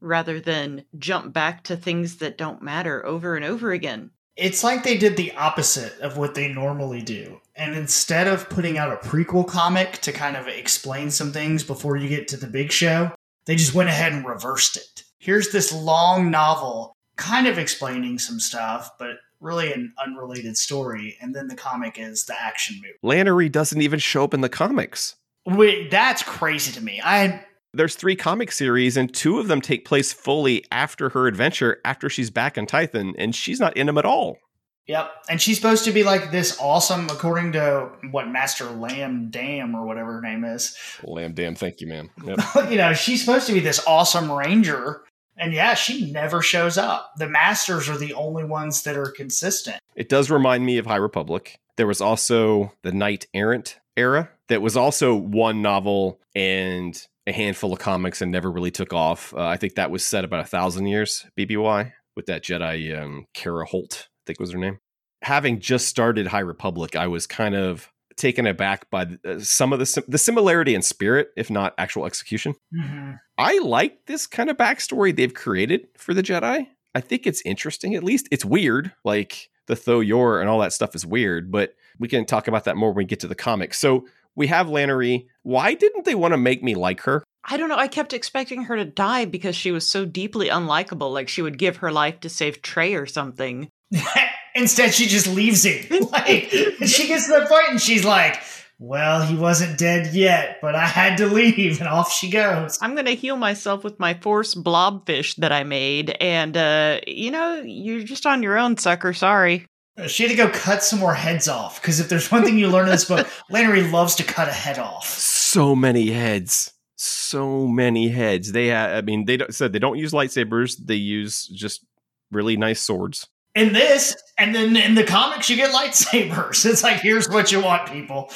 [0.00, 4.10] rather than jump back to things that don't matter over and over again.
[4.40, 7.42] It's like they did the opposite of what they normally do.
[7.54, 11.98] And instead of putting out a prequel comic to kind of explain some things before
[11.98, 13.12] you get to the big show,
[13.44, 15.04] they just went ahead and reversed it.
[15.18, 21.18] Here's this long novel kind of explaining some stuff, but really an unrelated story.
[21.20, 22.94] And then the comic is the action movie.
[23.04, 25.16] Lanoree doesn't even show up in the comics.
[25.44, 26.98] Wait, that's crazy to me.
[27.04, 31.80] I There's three comic series, and two of them take place fully after her adventure,
[31.84, 34.38] after she's back in Tython, and she's not in them at all.
[34.86, 35.10] Yep.
[35.28, 39.86] And she's supposed to be like this awesome, according to what Master Lamb Dam or
[39.86, 40.76] whatever her name is.
[41.04, 42.10] Lamb Dam, thank you, ma'am.
[42.24, 42.40] Yep.
[42.70, 45.02] you know, she's supposed to be this awesome ranger.
[45.36, 47.12] And yeah, she never shows up.
[47.18, 49.78] The masters are the only ones that are consistent.
[49.94, 51.60] It does remind me of High Republic.
[51.76, 57.72] There was also the Knight Errant era that was also one novel and a handful
[57.72, 59.34] of comics and never really took off.
[59.34, 63.26] Uh, I think that was set about a thousand years, BBY, with that Jedi um,
[63.34, 64.78] Kerra Holt, I think was her name.
[65.22, 69.72] Having just started High Republic, I was kind of taken aback by the, uh, some
[69.72, 72.54] of the sim- the similarity in spirit, if not actual execution.
[72.74, 73.12] Mm-hmm.
[73.38, 76.68] I like this kind of backstory they've created for the Jedi.
[76.94, 78.28] I think it's interesting, at least.
[78.30, 78.92] It's weird.
[79.04, 82.64] Like the Tho Yor and all that stuff is weird, but we can talk about
[82.64, 83.78] that more when we get to the comics.
[83.78, 84.06] So
[84.40, 85.26] we have Lanoree.
[85.42, 87.22] Why didn't they want to make me like her?
[87.44, 87.76] I don't know.
[87.76, 91.12] I kept expecting her to die because she was so deeply unlikable.
[91.12, 93.68] Like she would give her life to save Tre or something.
[94.54, 96.08] Instead, she just leaves him.
[96.12, 96.44] like,
[96.86, 98.42] she gets to the point and she's like,
[98.78, 101.80] well, he wasn't dead yet, but I had to leave.
[101.80, 102.78] And off she goes.
[102.80, 107.60] I'm gonna heal myself with my force blobfish that I made, and uh, you know,
[107.62, 109.12] you're just on your own, sucker.
[109.12, 109.66] Sorry.
[110.06, 111.80] She had to go cut some more heads off.
[111.80, 114.52] Because if there's one thing you learn in this book, Lanoree loves to cut a
[114.52, 115.06] head off.
[115.06, 116.72] So many heads.
[116.96, 118.52] So many heads.
[118.52, 120.76] They, ha- I mean, they don't, said they don't use lightsabers.
[120.82, 121.84] They use just
[122.30, 123.26] really nice swords.
[123.54, 126.64] in this, and then in the comics, you get lightsabers.
[126.70, 128.30] It's like, here's what you want, people.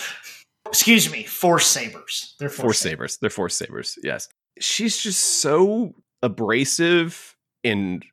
[0.67, 2.35] Excuse me, force sabers.
[2.38, 3.17] They're Force sabers.
[3.19, 3.97] They're force sabers.
[4.03, 4.29] Yes.
[4.59, 8.05] She's just so abrasive and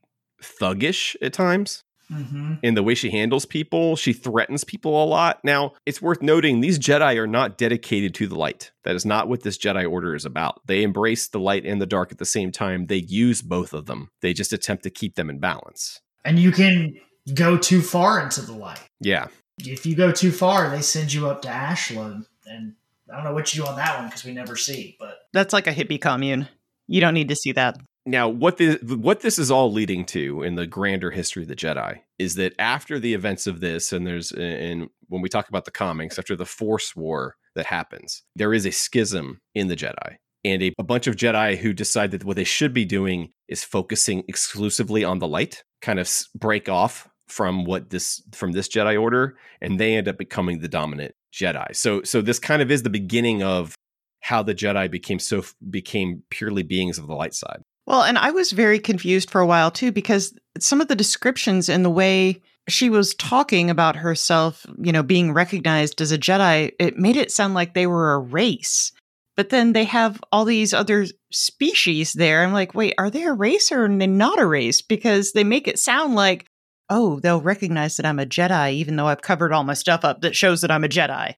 [0.44, 1.84] thuggish at times.
[2.12, 2.56] Mm-hmm.
[2.62, 3.96] in the way she handles people.
[3.96, 5.40] She threatens people a lot.
[5.46, 8.72] Now, it's worth noting these Jedi are not dedicated to the light.
[8.84, 10.60] That is not what this Jedi Order is about.
[10.66, 12.88] They embrace the light and the dark at the same time.
[12.88, 14.10] They use both of them.
[14.22, 16.02] They just attempt to keep them in balance.
[16.26, 16.96] And you can
[17.34, 18.82] go too far into the light.
[19.00, 19.28] Yeah.
[19.60, 22.26] If you go too far, they send you up to Ashland.
[22.46, 22.74] And
[23.10, 24.98] I don't know what you do on that one because we never see.
[25.00, 26.50] But That's like a hippie commune.
[26.88, 27.78] You don't need to see that.
[28.06, 31.56] Now, what this what this is all leading to in the grander history of the
[31.56, 35.66] Jedi is that after the events of this, and there's and when we talk about
[35.66, 40.16] the comics, after the Force War that happens, there is a schism in the Jedi,
[40.44, 43.64] and a, a bunch of Jedi who decide that what they should be doing is
[43.64, 49.00] focusing exclusively on the light, kind of break off from what this from this Jedi
[49.00, 51.76] Order, and they end up becoming the dominant Jedi.
[51.76, 53.76] So, so this kind of is the beginning of
[54.22, 57.62] how the Jedi became so became purely beings of the light side.
[57.86, 61.70] Well, and I was very confused for a while too because some of the descriptions
[61.70, 66.72] and the way she was talking about herself, you know, being recognized as a Jedi,
[66.80, 68.92] it made it sound like they were a race.
[69.36, 72.44] But then they have all these other species there.
[72.44, 74.82] I'm like, wait, are they a race or not a race?
[74.82, 76.46] Because they make it sound like,
[76.90, 80.22] oh, they'll recognize that I'm a Jedi, even though I've covered all my stuff up
[80.22, 81.36] that shows that I'm a Jedi.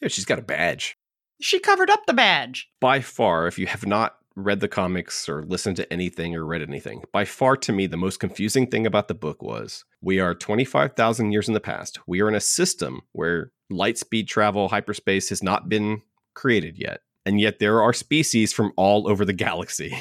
[0.00, 0.96] Yeah, she's got a badge.
[1.40, 2.68] She covered up the badge.
[2.80, 6.62] By far, if you have not read the comics or listened to anything or read
[6.62, 10.34] anything, by far to me, the most confusing thing about the book was we are
[10.34, 11.98] 25,000 years in the past.
[12.06, 16.02] We are in a system where light speed travel, hyperspace has not been
[16.34, 17.00] created yet.
[17.26, 19.96] And yet there are species from all over the galaxy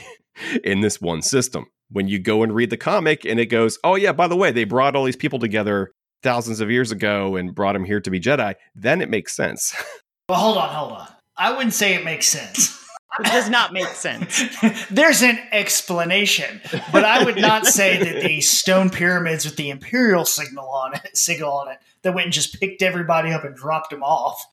[0.64, 1.68] in this one system.
[1.92, 4.52] When you go and read the comic and it goes, oh, yeah, by the way,
[4.52, 8.12] they brought all these people together thousands of years ago and brought them here to
[8.12, 9.76] be Jedi, then it makes sense.
[10.30, 11.08] Well, hold on, hold on.
[11.38, 12.86] I wouldn't say it makes sense.
[13.20, 14.44] It does not make sense.
[14.92, 20.26] There's an explanation, but I would not say that the stone pyramids with the imperial
[20.26, 23.90] signal on it, signal on it, that went and just picked everybody up and dropped
[23.90, 24.46] them off.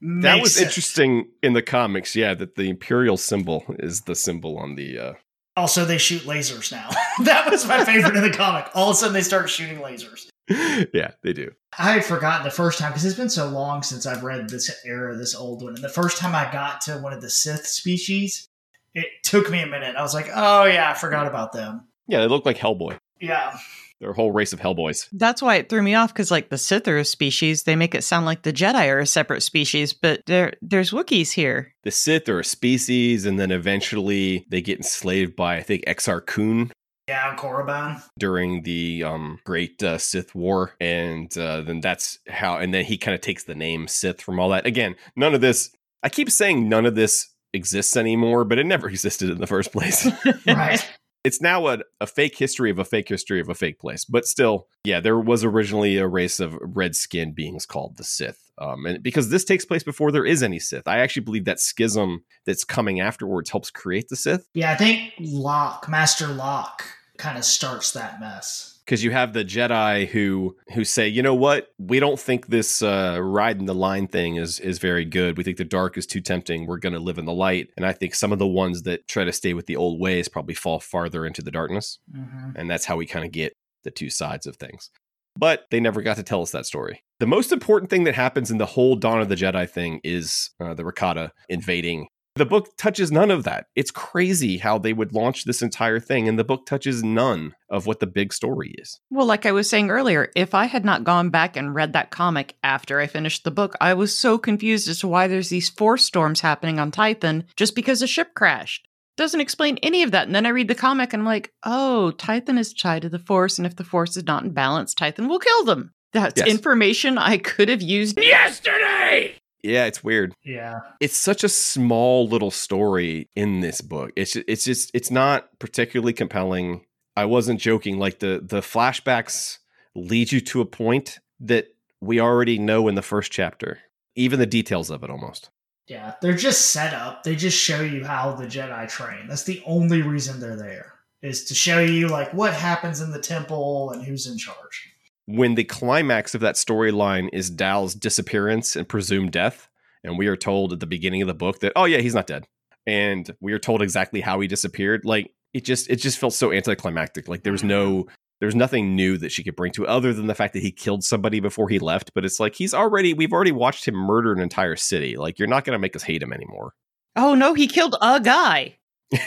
[0.00, 0.66] that was sense.
[0.66, 4.98] interesting in the comics, yeah, that the Imperial symbol is the symbol on the.
[4.98, 5.12] Uh,
[5.56, 6.90] Also, they shoot lasers now.
[7.24, 8.68] that was my favorite in the comic.
[8.74, 10.28] All of a sudden, they start shooting lasers.
[10.94, 11.50] yeah, they do.
[11.78, 14.70] I had forgotten the first time because it's been so long since I've read this
[14.84, 15.74] era, this old one.
[15.74, 18.48] And the first time I got to one of the Sith species,
[18.94, 19.96] it took me a minute.
[19.96, 21.88] I was like, oh, yeah, I forgot about them.
[22.08, 22.98] Yeah, they look like Hellboy.
[23.20, 23.56] Yeah.
[24.00, 25.08] They're a whole race of Hellboys.
[25.12, 27.62] That's why it threw me off because, like, the Sith are a species.
[27.62, 31.30] They make it sound like the Jedi are a separate species, but there, there's Wookiees
[31.30, 31.72] here.
[31.84, 36.26] The Sith are a species, and then eventually they get enslaved by, I think, Exar
[36.26, 36.72] Kun
[37.08, 38.02] Yeah, on Korriban.
[38.18, 42.58] during the um, Great uh, Sith War, and uh, then that's how.
[42.58, 44.66] And then he kind of takes the name Sith from all that.
[44.66, 45.70] Again, none of this.
[46.02, 49.72] I keep saying none of this exists anymore, but it never existed in the first
[49.72, 50.06] place.
[50.46, 50.88] Right.
[51.24, 54.04] It's now a, a fake history of a fake history of a fake place.
[54.04, 58.50] But still, yeah, there was originally a race of red skinned beings called the Sith.
[58.58, 61.60] Um, and because this takes place before there is any Sith, I actually believe that
[61.60, 64.48] schism that's coming afterwards helps create the Sith.
[64.54, 66.84] Yeah, I think Lok, Master Lok,
[67.18, 68.71] kind of starts that mess.
[68.92, 72.82] Because you have the Jedi who who say, you know what, we don't think this
[72.82, 75.38] uh, riding the line thing is is very good.
[75.38, 76.66] We think the dark is too tempting.
[76.66, 77.68] We're going to live in the light.
[77.78, 80.28] And I think some of the ones that try to stay with the old ways
[80.28, 82.00] probably fall farther into the darkness.
[82.14, 84.90] hmm And that's how we kind of get the two sides of things.
[85.38, 87.02] But they never got to tell us that story.
[87.18, 90.50] The most important thing that happens in the whole Dawn of the Jedi thing is
[90.60, 92.08] uh, the Rakata invading.
[92.34, 93.66] The book touches none of that.
[93.76, 97.86] It's crazy how they would launch this entire thing, and the book touches none of
[97.86, 98.98] what the big story is.
[99.10, 102.10] Well, like I was saying earlier, if I had not gone back and read that
[102.10, 105.68] comic after I finished the book, I was so confused as to why there's these
[105.68, 108.88] force storms happening on Tython just because a ship crashed.
[109.18, 110.26] Doesn't explain any of that.
[110.26, 113.18] And then I read the comic and I'm like, oh, Tython is tied to the
[113.18, 115.92] force, and if the force is not in balance, Tython will kill them.
[116.14, 116.48] That's Yes.
[116.48, 119.34] information I could have used Yesterday!
[119.62, 120.34] Yeah, it's weird.
[120.44, 120.80] Yeah.
[121.00, 124.10] it's such a small little story in this book.
[124.16, 126.84] It's ju- it's just it's not particularly compelling.
[127.16, 127.98] I wasn't joking.
[127.98, 129.58] Like the the flashbacks
[129.94, 131.68] lead you to a point that
[132.00, 133.78] we already know in the first chapter,
[134.16, 135.50] even the details of it almost.
[135.86, 136.14] Yeah.
[136.22, 137.22] They're just set up.
[137.22, 139.26] They just show you how the Jedi train.
[139.28, 143.18] That's the only reason they're there, is to show you, like, what happens in the
[143.20, 144.91] temple and who's in charge.
[145.26, 149.68] When the climax of that storyline is Dal's disappearance and presumed death,
[150.02, 152.26] and we are told at the beginning of the book that oh yeah he's not
[152.26, 152.46] dead,
[152.86, 155.04] and we are told exactly how he disappeared.
[155.04, 157.28] Like it just it just felt so anticlimactic.
[157.28, 158.14] Like there was no mm-hmm.
[158.40, 160.72] there's nothing new that she could bring to it other than the fact that he
[160.72, 162.12] killed somebody before he left.
[162.14, 165.16] But it's like he's already we've already watched him murder an entire city.
[165.16, 166.74] Like you're not going to make us hate him anymore.
[167.14, 168.78] Oh no, he killed a guy.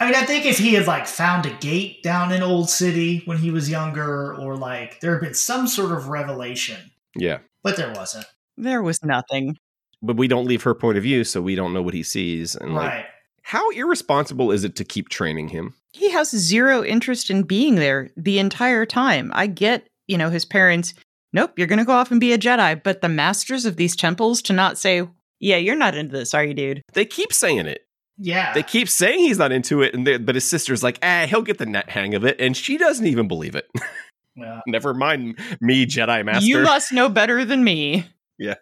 [0.00, 3.22] I mean, I think if he had like found a gate down in Old City
[3.26, 7.76] when he was younger, or like there had been some sort of revelation, Yeah, but
[7.76, 8.24] there wasn't.
[8.56, 9.56] There was nothing.
[10.02, 12.54] but we don't leave her point of view, so we don't know what he sees.
[12.54, 13.06] And like, right.
[13.42, 15.74] how irresponsible is it to keep training him?
[15.92, 19.30] He has zero interest in being there the entire time.
[19.34, 20.94] I get, you know, his parents,
[21.34, 22.82] nope, you're going to go off and be a Jedi.
[22.82, 25.06] But the masters of these temples to not say,
[25.40, 26.82] yeah, you're not into this, are you, dude?
[26.94, 27.82] They keep saying it.
[28.20, 28.52] Yeah.
[28.52, 31.58] They keep saying he's not into it, and but his sister's like, ah, he'll get
[31.58, 33.68] the net hang of it, and she doesn't even believe it.
[34.36, 34.60] yeah.
[34.66, 36.46] Never mind me, Jedi Master.
[36.46, 38.06] You must know better than me.
[38.38, 38.54] Yeah.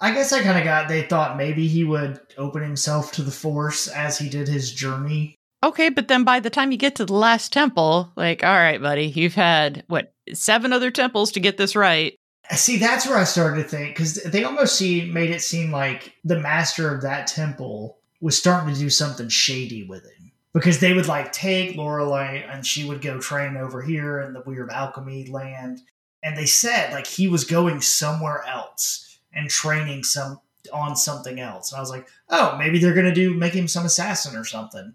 [0.00, 3.30] I guess I kind of got, they thought maybe he would open himself to the
[3.30, 5.36] Force as he did his journey.
[5.62, 8.82] Okay, but then by the time you get to the last temple, like, all right,
[8.82, 12.16] buddy, you've had, what, seven other temples to get this right.
[12.50, 16.12] See, that's where I started to think because they almost see made it seem like
[16.24, 20.94] the master of that temple was starting to do something shady with him because they
[20.94, 25.26] would like take Lanoree and she would go train over here in the weird alchemy
[25.26, 25.82] land,
[26.22, 30.40] and they said like he was going somewhere else and training some
[30.72, 33.84] on something else, and I was like, oh, maybe they're gonna do make him some
[33.84, 34.94] assassin or something.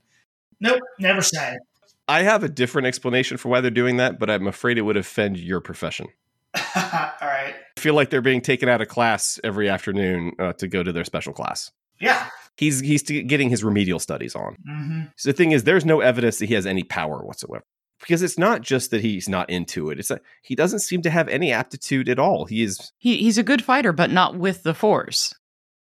[0.59, 1.59] Nope, never said.
[2.07, 4.97] I have a different explanation for why they're doing that, but I'm afraid it would
[4.97, 6.07] offend your profession.
[6.55, 6.81] All
[7.21, 7.53] right.
[7.77, 10.91] I feel like they're being taken out of class every afternoon uh, to go to
[10.91, 11.69] their special class.
[12.01, 12.27] Yeah.
[12.59, 14.55] He's he's getting his remedial studies on.
[14.67, 17.63] hmm So the thing is, there's no evidence that he has any power whatsoever.
[18.01, 21.09] Because it's not just that he's not into it; it's that he doesn't seem to
[21.09, 22.45] have any aptitude at all.
[22.45, 25.33] He is He he's a good fighter, but not with the force.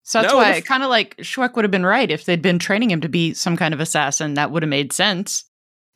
[0.02, 2.24] So that's No, why the f- kind of like Schweck would have been right if
[2.24, 4.34] they'd been training him to be some kind of assassin.
[4.34, 5.44] That would have made sense.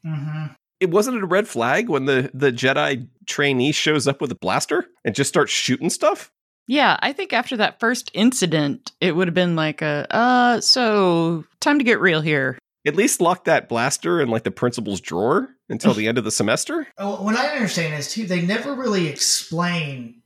[0.05, 0.47] hmm
[0.81, 4.87] it wasn't a red flag when the the Jedi trainee shows up with a blaster
[5.05, 6.31] and just starts shooting stuff.
[6.69, 11.45] Yeah, I think after that first incident, it would have been like a uh so
[11.61, 12.59] time to get real here.
[12.87, 16.31] At least lock that blaster in like the principal's drawer until the end of the
[16.31, 16.87] semester.
[16.99, 20.23] Oh, What I understand is too, they never really explain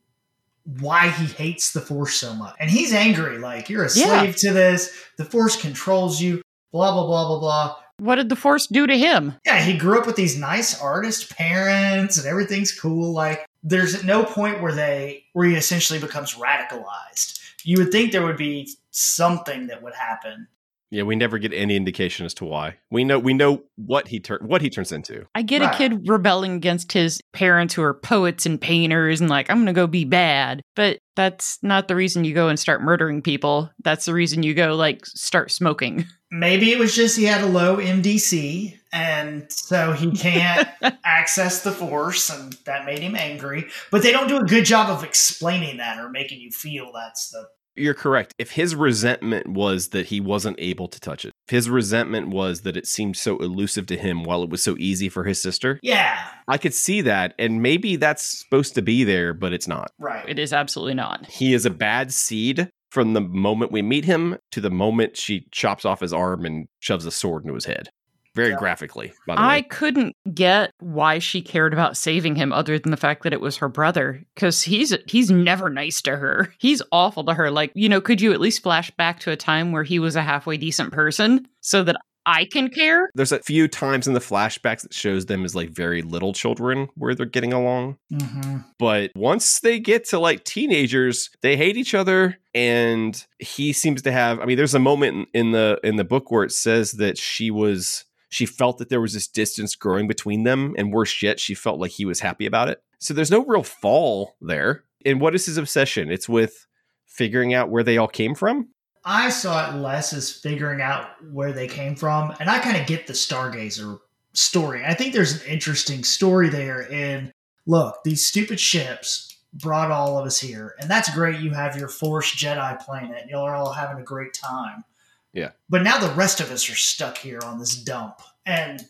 [0.80, 3.38] why he hates the Force so much, and he's angry.
[3.38, 4.20] Like you're a Yeah.
[4.20, 4.92] slave to this.
[5.18, 6.42] The Force controls you.
[6.72, 7.76] Blah blah blah blah blah.
[8.02, 9.34] What did the force do to him?
[9.46, 13.12] Yeah, he grew up with these nice artist parents, and everything's cool.
[13.12, 17.38] Like there's no point where they where he essentially becomes radicalized.
[17.62, 20.48] You would think there would be something that would happen.
[20.92, 22.76] Yeah, we never get any indication as to why.
[22.90, 25.24] We know we know what he tur- what he turns into.
[25.34, 25.74] I get Right.
[25.74, 29.66] a kid rebelling against his parents who are poets and painters and like, I'm going
[29.66, 30.60] to go be bad.
[30.76, 33.70] But that's not the reason you go and start murdering people.
[33.82, 36.04] That's the reason you go like start smoking.
[36.30, 40.68] Maybe it was just he had a low MDC, and so he can't
[41.04, 43.64] access the Force, and that made him angry.
[43.90, 47.30] But they don't do a good job of explaining that or making you feel that's
[47.30, 48.34] the You're correct.
[48.38, 52.62] If his resentment was that he wasn't able to touch it, if his resentment was
[52.62, 55.80] that it seemed so elusive to him while it was so easy for his sister,
[55.82, 57.34] yeah I could see that.
[57.38, 59.90] And maybe that's supposed to be there, but it's not.
[59.98, 60.28] right.
[60.28, 61.26] It is absolutely not.
[61.26, 65.46] He is a bad seed from the moment we meet him to the moment she
[65.50, 67.88] chops off his arm and shoves a sword into his head.
[68.34, 68.56] Very Yeah.
[68.58, 69.62] graphically, by the I way.
[69.62, 73.58] couldn't get why she cared about saving him other than the fact that it was
[73.58, 76.54] her brother cuz he's he's never nice to her.
[76.58, 77.50] He's awful to her.
[77.50, 80.16] Like, you know, could you at least flash back to a time where he was
[80.16, 83.10] a halfway decent person so that I can care?
[83.16, 86.88] There's a few times in the flashbacks that shows them as like very little children
[86.94, 87.96] where they're getting along.
[88.16, 94.02] hmm But once they get to like teenagers, they hate each other and he seems
[94.02, 96.92] to have I mean there's a moment in the in the book where it says
[96.92, 101.22] that she was she felt that there was this distance growing between them and worse
[101.22, 102.82] yet she felt like he was happy about it.
[102.98, 104.84] So there's no real fall there.
[105.04, 106.10] And what is his obsession?
[106.10, 106.66] It's with
[107.04, 108.70] figuring out where they all came from.
[109.04, 112.86] I saw it less as figuring out where they came from, and I kind of
[112.86, 113.98] get the Stargazer
[114.32, 114.82] story.
[114.84, 116.80] I think there's an interesting story there.
[116.80, 117.32] In
[117.66, 121.40] look, these stupid ships brought all of us here, and that's great.
[121.40, 124.84] You have your Force Jedi planet, and y'all are all having a great time.
[125.32, 125.50] Yeah.
[125.68, 128.84] But now the rest of us are stuck here on this dump, and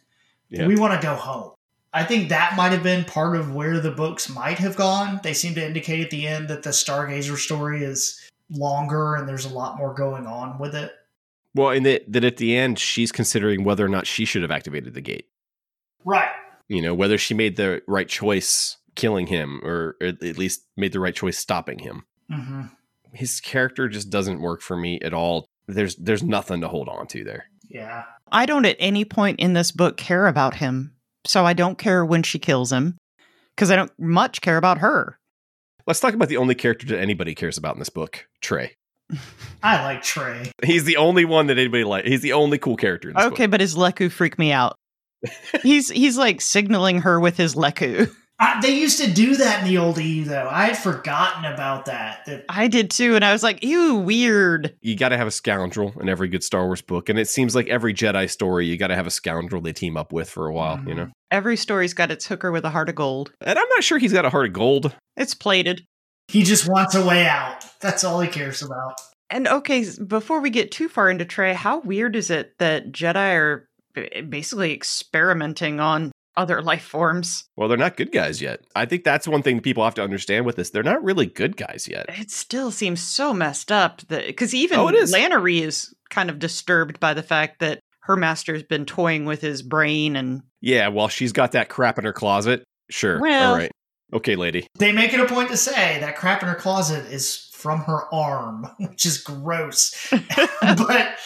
[0.49, 0.66] Yeah.
[0.66, 1.53] we want to go home.
[1.93, 5.20] I think that might have been part of where the books might have gone.
[5.22, 8.18] They seem to indicate at the end that the Stargazer story is
[8.51, 10.93] longer and there's a lot more going on with it.
[11.55, 14.51] Well, and that, that at the end she's considering whether or not she should have
[14.51, 15.28] activated the gate.
[16.05, 16.30] Right.
[16.68, 20.99] you know whether she made the right choice killing him or at least made the
[21.01, 22.62] right choice stopping him hmm
[23.12, 27.07] his character just doesn't work for me at all there's there's nothing to hold on
[27.09, 28.05] to there Yeah.
[28.31, 30.95] I don't at any point in this book care about him.
[31.27, 32.97] So I don't care when she kills him
[33.57, 35.19] cuz I don't much care about her.
[35.87, 38.73] let's talk about the only character that anybody cares about in this book Tre
[39.63, 40.51] I like Tre.
[40.65, 43.45] he's the only one that anybody like he's the only cool character in this Okay,
[43.47, 43.53] book.
[43.53, 44.77] but his lekku freaked me out.
[45.63, 48.11] he's he's like signaling her with his lekku.
[48.43, 50.49] I, they used to do that in the old EU, though.
[50.51, 52.24] I had forgotten about that.
[52.26, 54.74] That I did too, and I was like, ew, weird.
[54.82, 57.55] you got to have a scoundrel in every good star wars book and it seems
[57.55, 60.47] like every jedi story you got to have a scoundrel they team up with for
[60.47, 61.11] a while you know mm-hmm.
[61.30, 63.32] Every story's got its hooker with a heart of gold.
[63.40, 65.84] and i'm not sure he's got a heart of gold It's plated.
[66.28, 67.64] he just wants a way out.
[67.80, 69.01] That's all he cares about.
[69.30, 73.34] And okay, before we get too far into Tre, how weird is it that Jedi
[73.34, 73.66] are
[74.28, 77.45] basically experimenting on other life forms?
[77.57, 80.45] well they're not good guys yet i think that's one thing people have to understand
[80.47, 84.26] with this they're not really good guys yet It still seems so messed up that
[84.26, 85.12] because even Oh, it is.
[85.14, 89.62] Lanoree is kind of disturbed by the fact that her master's been toying with his
[89.62, 92.64] brain and Yeah, well, she's got that crap in her closet.
[92.91, 93.20] Sure.
[93.20, 93.70] Well- All right.
[94.14, 94.66] Okay, lady.
[94.78, 98.12] They make it a point to say that crap in her closet is from her
[98.12, 99.95] arm, which is gross.
[100.61, 101.16] but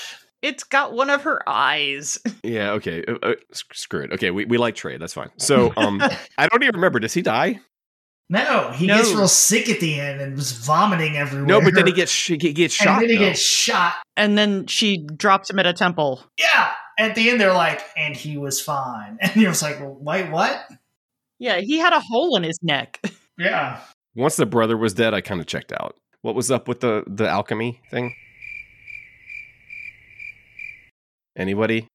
[0.42, 2.18] it's got one of her eyes.
[2.42, 3.02] Yeah, okay.
[3.08, 4.12] Uh, uh, screw it.
[4.12, 4.96] Okay, we, we like Tre.
[4.98, 5.30] That's fine.
[5.36, 6.00] So, um,
[6.38, 7.00] I don't even remember.
[7.00, 7.58] Does he die?
[8.28, 8.96] no, he No.
[8.98, 11.46] gets real sick at the end and was vomiting everywhere.
[11.46, 13.00] No, but then he gets sh- he gets and shot.
[13.00, 13.24] then he though.
[13.26, 13.94] gets shot.
[14.16, 16.22] And then she drops him at a temple.
[16.38, 16.72] Yeah.
[16.98, 19.18] At the end, they're like, and he was fine.
[19.20, 20.66] And you're just like, wait, what?
[21.38, 23.00] Yeah, he had a hole in his neck.
[23.38, 23.80] Yeah.
[24.14, 25.94] Once the brother was dead, I kind of checked out.
[26.22, 28.14] What was up with the the alchemy thing?
[31.36, 31.86] Anybody?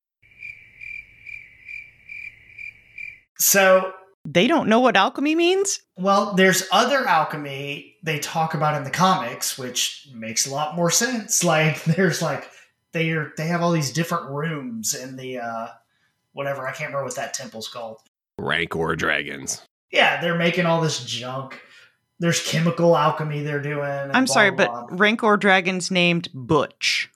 [3.37, 3.93] So,
[4.25, 5.81] They don't know what alchemy means?
[5.97, 10.89] well, there's other alchemy they talk about in the comics, which makes a lot more
[10.91, 11.43] sense.
[11.51, 12.49] Like, there's like
[12.91, 15.67] they're they have all these different rooms in the uh
[16.33, 17.97] whatever I can't remember what that temple's called.
[18.37, 19.61] Rancor dragons.
[19.91, 21.59] Yeah, they're making all this junk.
[22.19, 23.81] There's chemical alchemy they're doing.
[24.13, 24.97] I'm blah, sorry, blah, but blah.
[24.97, 27.09] Rancor Dragon's named Butch.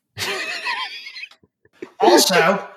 [2.06, 2.68] Also,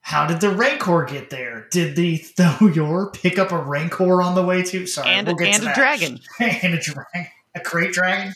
[0.00, 1.68] how did the Rancor get there?
[1.70, 4.86] Did the Tho Yor pick up a Rancor on the way too?
[4.86, 5.76] Sorry, And, we'll get and to a that.
[5.76, 6.18] dragon.
[6.40, 8.34] and a dragon, a crate dragon.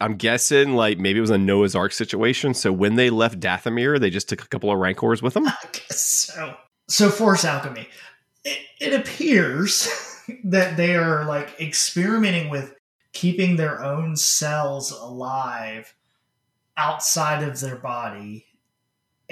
[0.00, 2.54] I'm guessing like maybe it was a Noah's Ark situation.
[2.54, 5.46] So when they left Dathomir, they just took a couple of Rancors with them.
[5.48, 6.54] I guess so.
[6.88, 7.88] So force alchemy.
[8.44, 9.88] It, it appears
[10.44, 12.74] that they are like experimenting with
[13.12, 15.94] keeping their own cells alive
[16.76, 18.44] outside of their body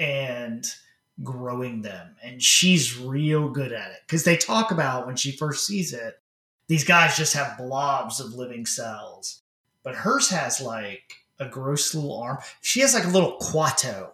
[0.03, 0.65] and
[1.23, 2.15] growing them.
[2.21, 6.19] And she's real good at it because they talk about when she first sees it,
[6.67, 9.41] these guys just have blobs of living cells,
[9.83, 11.03] but hers has like
[11.39, 12.39] a gross little arm.
[12.61, 14.09] She has like a little Kuato.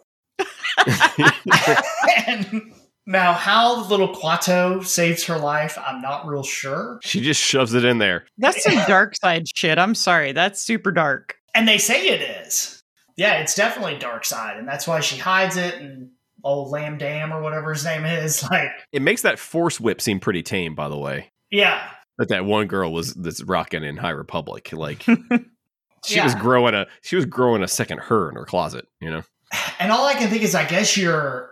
[2.27, 2.73] and
[3.05, 6.99] now, how the little Kuato saves her life, I'm not real sure.
[7.01, 8.25] she just shoves it in there.
[8.37, 9.79] That's some dark side shit.
[9.79, 10.31] I'm sorry.
[10.31, 11.35] That's super dark.
[11.55, 12.78] And they say it is.
[13.20, 15.76] Yeah, it's definitely dark side, and that's why she hides it.
[15.76, 16.11] And
[16.43, 20.20] old Lamb Dam or whatever his name is, like, It makes that force whip seem
[20.22, 21.32] pretty tame, by the way.
[21.51, 21.86] yeah,
[22.17, 24.72] That that one girl was that's rocking in High Republic.
[24.72, 25.03] Like
[26.05, 26.24] she Yeah.
[26.24, 28.88] was growing a she was growing a second her in her closet.
[29.01, 29.22] You know.
[29.82, 31.51] And all I can think is, I guess you're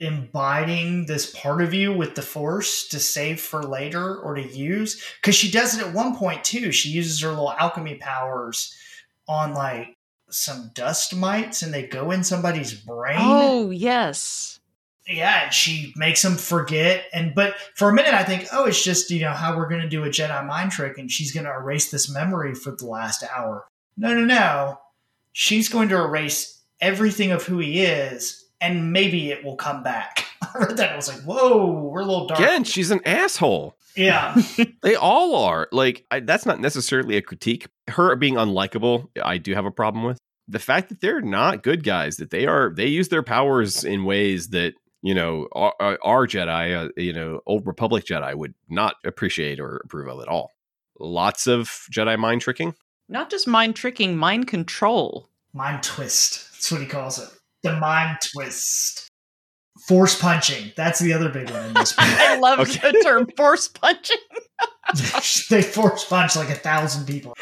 [0.00, 5.02] imbibing this part of you with the Force to save for later or to use.
[5.20, 6.72] Because she does it at one point too.
[6.72, 8.74] She uses her little alchemy powers
[9.28, 9.96] on like
[10.34, 13.18] some dust mites, and they go in somebody's brain.
[13.20, 14.58] Oh, yes.
[15.06, 17.04] yeah, and she makes them forget.
[17.12, 19.82] And but for a minute, I think, oh, it's just you know how we're going
[19.82, 22.86] to do a Jedi mind trick, and she's going to erase this memory for the
[22.86, 23.66] last hour.
[23.96, 24.80] No, no, no.
[25.32, 30.26] She's going to erase everything of who he is, and maybe it will come back.
[30.42, 30.92] I read that.
[30.92, 32.40] I was like, whoa, we're a little dark.
[32.40, 33.76] Again, she's an asshole.
[33.96, 34.36] Yeah,
[34.82, 35.68] They all are.
[35.70, 37.68] Like I, that's not necessarily a critique.
[37.88, 40.18] Her being unlikable, I do have a problem with
[40.48, 42.16] the fact that they're not good guys.
[42.18, 42.72] That they are.
[42.74, 47.40] They use their powers in ways that you know our, our Jedi, uh, you know,
[47.46, 50.50] old Republic Jedi would not appreciate or approve of at all.
[51.00, 52.74] Lots of Jedi mind tricking.
[53.08, 55.28] Not just mind tricking, mind control.
[55.52, 56.52] mind twist.
[56.52, 57.28] That's what he calls it.
[57.62, 59.08] The mind twist.
[59.88, 60.72] Force punching.
[60.76, 62.04] That's the other big one in this book.
[62.06, 62.92] I love Okay.
[62.92, 64.16] the term force punching.
[65.50, 67.34] they force punch like a thousand people.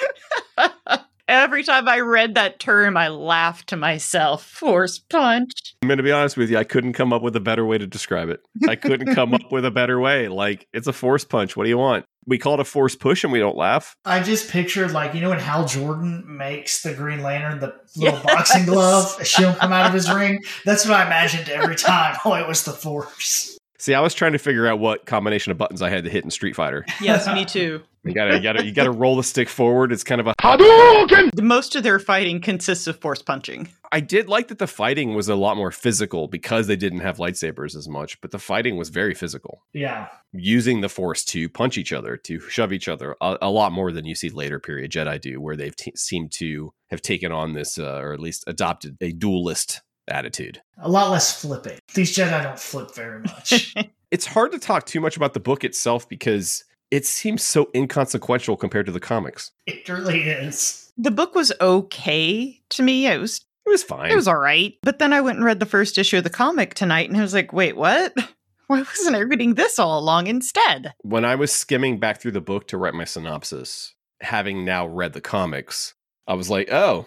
[1.33, 4.45] Every time I read that term, I laughed to myself.
[4.45, 5.75] Force punch.
[5.81, 6.59] I'm going to be honest with you.
[6.59, 8.43] I couldn't come up with a better way to describe it.
[8.69, 10.29] I couldn't come up with a better way.
[10.29, 11.57] Like it's a force punch.
[11.57, 12.05] What do you want?
[12.27, 13.97] We call it a force push, and we don't laugh.
[14.05, 18.19] I just pictured like you know when Hal Jordan makes the Green Lantern the little
[18.21, 18.23] Yes.
[18.25, 20.39] boxing glove, a shield come out of his ring.
[20.67, 22.17] That's what I imagined every time.
[22.27, 23.59] Oh, it was the Force.
[23.83, 26.23] See, I was trying to figure out what combination of buttons I had to hit
[26.23, 26.87] in Street Fighter.
[27.01, 27.83] Yes, me too.
[28.05, 29.93] You gotta, you gotta, you gotta roll the stick forward.
[29.93, 30.35] It's kind of a.
[30.41, 33.69] The most of their fighting consists of force punching.
[33.93, 37.19] I did like that the fighting was a lot more physical because they didn't have
[37.19, 41.79] lightsabers as much, but the fighting was very physical, Yeah, using the Force to punch
[41.79, 44.91] each other, to shove each other, a, a lot more than you see later period
[44.91, 48.43] Jedi do, where they've t- seemed to have taken on this, uh, or at least
[48.49, 50.61] adopted a duelist attitude.
[50.79, 51.79] a lot less flipping.
[51.95, 53.75] These Jedi don't flip very much.
[54.13, 58.59] It's hard to talk too much about the book itself because it seems so inconsequential
[58.59, 59.53] compared to the comics.
[59.67, 60.93] it really is.
[60.99, 63.07] The book was okay to me.
[63.07, 64.11] It was It was fine.
[64.11, 64.75] it was all right.
[64.83, 67.23] But then I went and read the first issue of the comic tonight and I
[67.23, 68.13] was like, wait, what?
[68.67, 70.93] Why wasn't I reading this all along instead?
[71.01, 75.15] when I was skimming back through the book to write my synopsis, having now read
[75.15, 75.95] the comics,
[76.27, 77.07] I was like, oh,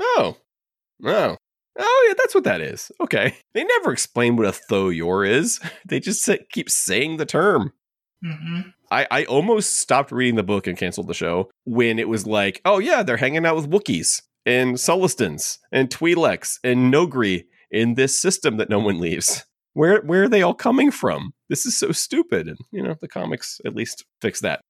[0.00, 0.36] oh,
[1.04, 1.36] oh,
[1.78, 2.90] oh, yeah, that's what that is.
[3.00, 3.36] Okay.
[3.54, 5.60] They never explain what a Tho Yor is.
[5.88, 7.72] They just keep saying the term.
[8.22, 8.60] hmm
[8.90, 12.60] I, I almost stopped reading the book and canceled the show when it was like,
[12.64, 18.20] oh, yeah, they're hanging out with Wookiees and Sullustans and Twi'leks and Noghri in this
[18.20, 19.44] system that no one leaves.
[19.72, 21.32] Where where are they all coming from?
[21.48, 22.46] This is so stupid.
[22.46, 24.60] And you know, the comics at least fix that.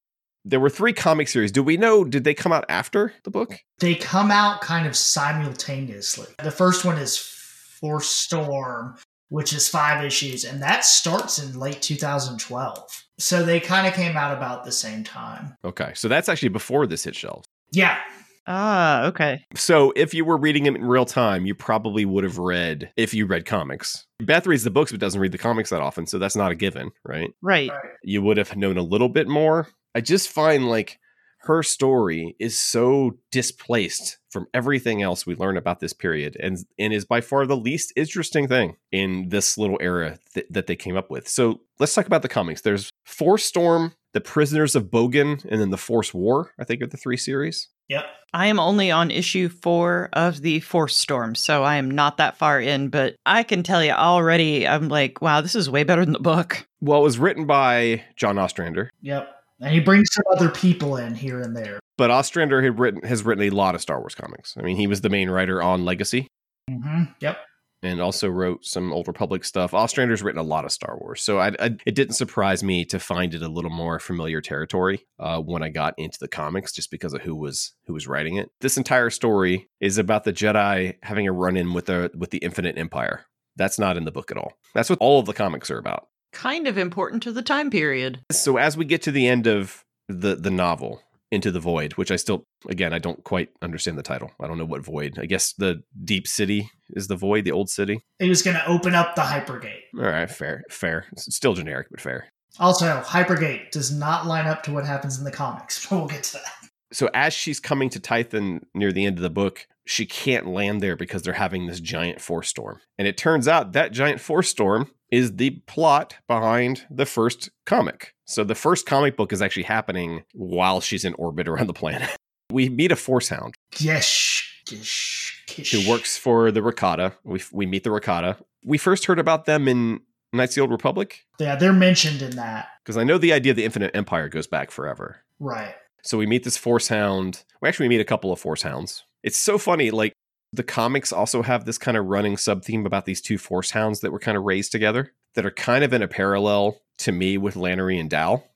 [0.45, 1.53] There were three comic series.
[1.53, 2.05] Do we know?
[2.05, 3.59] Did they come out after the book?
[3.79, 6.27] They come out kind of simultaneously.
[6.43, 8.97] The first one is Force Storm,
[9.31, 13.05] which is five issues, and that starts in late 2012.
[13.19, 15.57] So they kind of came out about the same time.
[15.65, 17.47] Okay, so that's actually before this hit shelves.
[17.73, 17.99] Yeah,
[18.47, 19.43] Ah, okay.
[19.55, 23.15] So if you were reading them in real time, you probably would have read if
[23.15, 24.05] you read comics.
[24.21, 26.55] Beth reads the books but doesn't read the comics that often, so that's not a
[26.55, 27.31] given, right?
[27.41, 27.71] Right.
[27.71, 27.81] Right.
[28.03, 29.69] You would have known a little bit more.
[29.95, 30.99] I just find like
[31.45, 36.93] her story is so displaced from everything else we learn about this period and and
[36.93, 40.97] is by far the least interesting thing in this little era th- that they came
[40.97, 41.29] up with.
[41.29, 42.63] So let's talk about the comics.
[42.63, 46.87] There's Force Storm, The Prisoners of Bogan, and then The Force War, I think are
[46.87, 47.69] the three series.
[47.89, 48.07] Yep.
[48.33, 52.39] I am only on issue four of the Force Storm, so I am not that
[52.39, 56.05] far in, but I can tell you already, I'm like, wow, this is way better
[56.05, 56.67] than the book.
[56.81, 59.34] Well, it was written by John Ostrander, Yep.
[59.65, 61.81] And he brings some other people in here and there.
[61.97, 64.55] but Ostrander had written has written a lot of Star Wars comics.
[64.59, 66.29] I mean, he was the main writer on Legacy.
[66.71, 67.39] hmm Yep.
[67.83, 69.75] and also wrote some Old Republic stuff.
[69.75, 72.99] Ostrander's written a lot of Star Wars, so I, I, it didn't surprise me to
[72.99, 76.91] find it a little more familiar territory uh, when I got into the comics, just
[76.91, 78.51] because of who was who was writing it.
[78.61, 82.39] This entire story is about the Jedi having a run in with the with the
[82.39, 83.27] Infinite Empire.
[83.57, 84.53] That's not in the book at all.
[84.75, 86.09] That's what all of the comics are about.
[86.35, 88.21] Kind of important to the time period.
[88.31, 92.11] So as we get to the end of the the novel, Into the Void, which
[92.11, 94.31] I still again I don't quite understand the title.
[94.41, 95.19] I don't know what void.
[95.19, 98.01] I guess the deep city is the void, the old city.
[98.19, 99.83] He was going to open up the Hypergate.
[99.97, 101.07] All right, fair, fair.
[101.13, 102.29] It's still generic, but fair.
[102.61, 106.25] Also, Hypergate does not line up to what happens in the comics, but we'll get
[106.25, 106.71] to that.
[106.93, 110.81] So as she's coming to Tython near the end of the book, she can't land
[110.81, 112.81] there because they're having this giant force storm.
[112.99, 118.15] And it turns out that giant force storm is the plot behind the first comic.
[118.25, 122.09] So the first comic book is actually happening while she's in orbit around the planet.
[122.53, 125.73] We meet a force hound Gish, gish, gish.
[125.73, 127.15] who works for the Rakata.
[127.25, 128.37] We we meet the Rakata.
[128.65, 130.01] We first heard about them in
[130.33, 132.69] Knights of the Old Republic Yeah, they're mentioned in that.
[132.83, 135.21] because I know the idea of the Infinite Empire goes back forever.
[135.41, 135.75] Right.
[136.03, 137.45] So we meet this force hound.
[137.63, 139.05] We actually meet a couple of force hounds.
[139.25, 139.91] It's so funny.
[139.91, 140.13] Like
[140.53, 144.01] the comics also have this kind of running sub theme about these two force hounds
[144.01, 147.37] that were kind of raised together that are kind of in a parallel to me
[147.39, 148.47] with Lanoree and Dal,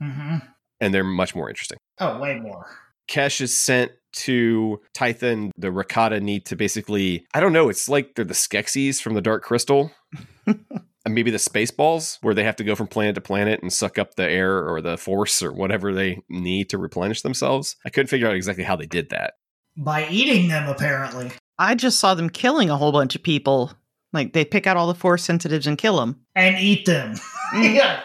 [0.00, 0.36] hmm
[0.80, 1.78] and they're much more interesting.
[2.00, 2.66] Oh, way more.
[3.08, 5.50] Xesh is sent to Tython.
[5.56, 9.20] The Rakata need to basically, I don't know, it's like they're the Skeksis from the
[9.20, 9.92] Dark Crystal.
[11.04, 13.96] and maybe the Spaceballs, where they have to go from planet to planet and suck
[13.96, 17.76] up the air or the force or whatever they need to replenish themselves.
[17.84, 19.34] I couldn't figure out exactly how they did that.
[19.76, 21.32] By eating them, apparently.
[21.58, 23.72] I just saw them killing a whole bunch of people.
[24.12, 26.20] Like they pick out all the force sensitives and kill them.
[26.34, 27.16] And eat them.
[27.52, 27.74] Mm.
[27.74, 28.00] yeah.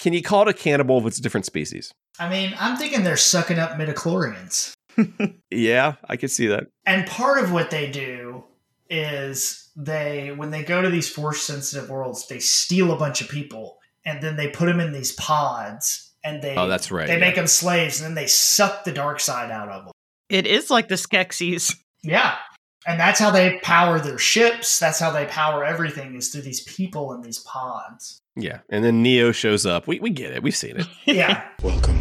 [0.00, 1.92] Can you call it a cannibal if it's a different species?
[2.18, 4.72] I mean, I'm thinking they're sucking up midichlorians.
[5.52, 6.64] Yeah, I could see that.
[6.86, 8.42] And part of what they do
[8.88, 13.28] is they, when they go to these force sensitive worlds, they steal a bunch of
[13.28, 17.06] people and then they put them in these pods and they Oh, that's right.
[17.06, 17.20] they yeah.
[17.20, 19.92] make them slaves and then they suck the dark side out of them.
[20.30, 21.76] It is like the Skeksis.
[22.02, 22.36] Yeah.
[22.86, 24.78] And that's how they power their ships.
[24.78, 28.18] That's how they power everything is through these people in these pods.
[28.36, 29.86] yeah, and then Neo shows up.
[29.86, 30.42] We we get it.
[30.42, 30.86] We've seen it.
[31.04, 31.46] Yeah.
[31.62, 31.98] Welcome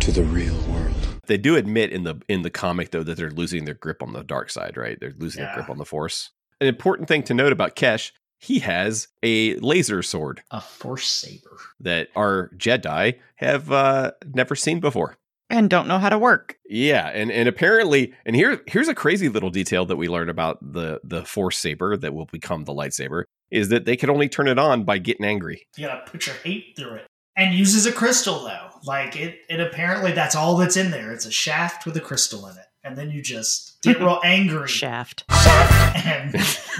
[0.00, 0.94] to the real world.
[1.26, 4.12] They do admit in the in the comic though that they're losing their grip on
[4.12, 4.98] the dark side, right?
[5.00, 5.46] They're losing Yeah.
[5.46, 6.30] their grip on the force.
[6.60, 11.56] An important thing to note about Xesh, he has a laser sword A force saber.
[11.80, 15.16] that our Jedi have uh, never seen before.
[15.50, 16.56] And don't know how to work.
[16.68, 20.58] Yeah, and and apparently, and here here's a crazy little detail that we learn about
[20.62, 24.48] the the force saber that will become the lightsaber is that they can only turn
[24.48, 25.66] it on by getting angry.
[25.76, 27.06] You gotta put your hate through it.
[27.36, 28.68] And uses a crystal though.
[28.84, 31.12] Like it it apparently that's all that's in there.
[31.12, 32.64] It's a shaft with a crystal in it.
[32.82, 35.24] And then you just get real angry Shaft.
[35.30, 36.34] and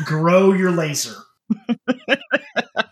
[0.04, 1.16] grow your laser.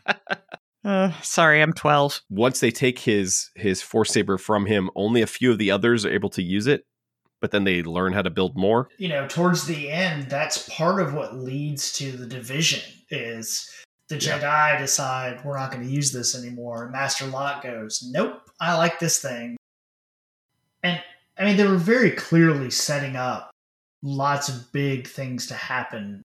[0.84, 2.22] Uh, sorry, I'm 12.
[2.30, 6.04] Once they take his his force saber from him, only a few of the others
[6.04, 6.84] are able to use it,
[7.40, 8.88] but then they learn how to build more.
[8.98, 12.80] You know, towards the end, that's part of what leads to the division
[13.10, 13.70] is
[14.08, 14.38] the Yeah.
[14.40, 16.88] Jedi decide we're not going to use this anymore.
[16.90, 19.56] Master Lok goes, Nope, I like this thing.
[20.82, 21.00] And
[21.38, 23.50] I mean, they were very clearly setting up
[24.02, 26.22] lots of big things to happen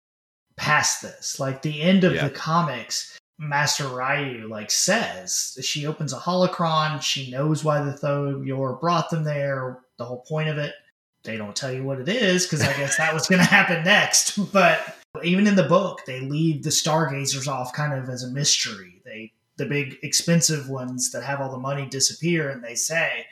[0.57, 1.39] past this.
[1.39, 2.25] Like the end of Yeah.
[2.27, 7.01] the comics, Master Ryu like says she opens a holocron.
[7.01, 9.79] She knows why the Tho Yor brought them there.
[9.97, 10.73] The whole point of it.
[11.23, 13.83] They don't tell you what it is because I guess that was going to happen
[13.83, 14.37] next.
[14.53, 19.01] But even in the book, they leave the Stargazers off kind of as a mystery.
[19.03, 23.25] They the big expensive ones that have all the money disappear, and they say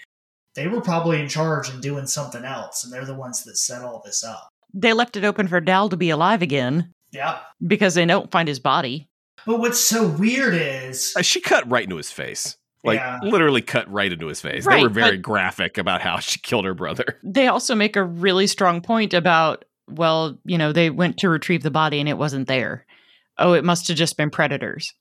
[0.56, 3.84] they were probably in charge and doing something else, and they're the ones that set
[3.84, 4.50] all this up.
[4.74, 7.40] They left it open for Dal to be alive again Yeah.
[7.66, 9.08] because they don't find his body.
[9.46, 12.58] But what's so weird is Uh, She cut right into his face.
[12.84, 13.20] Like Yeah.
[13.22, 14.66] literally cut right into his face.
[14.66, 17.20] Right, they were very graphic about how she killed her brother.
[17.24, 21.64] They also make a really strong point about, well, you know, they went to retrieve
[21.64, 22.86] the body and it wasn't there.
[23.38, 24.94] Oh, it must have just been predators.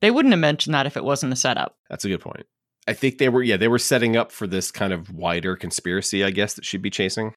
[0.00, 1.76] They wouldn't have mentioned that if it wasn't a setup.
[1.90, 2.46] That's a good point.
[2.88, 6.22] I think they were yeah, they were setting up for this kind of wider conspiracy,
[6.24, 7.34] I guess, that she'd be chasing.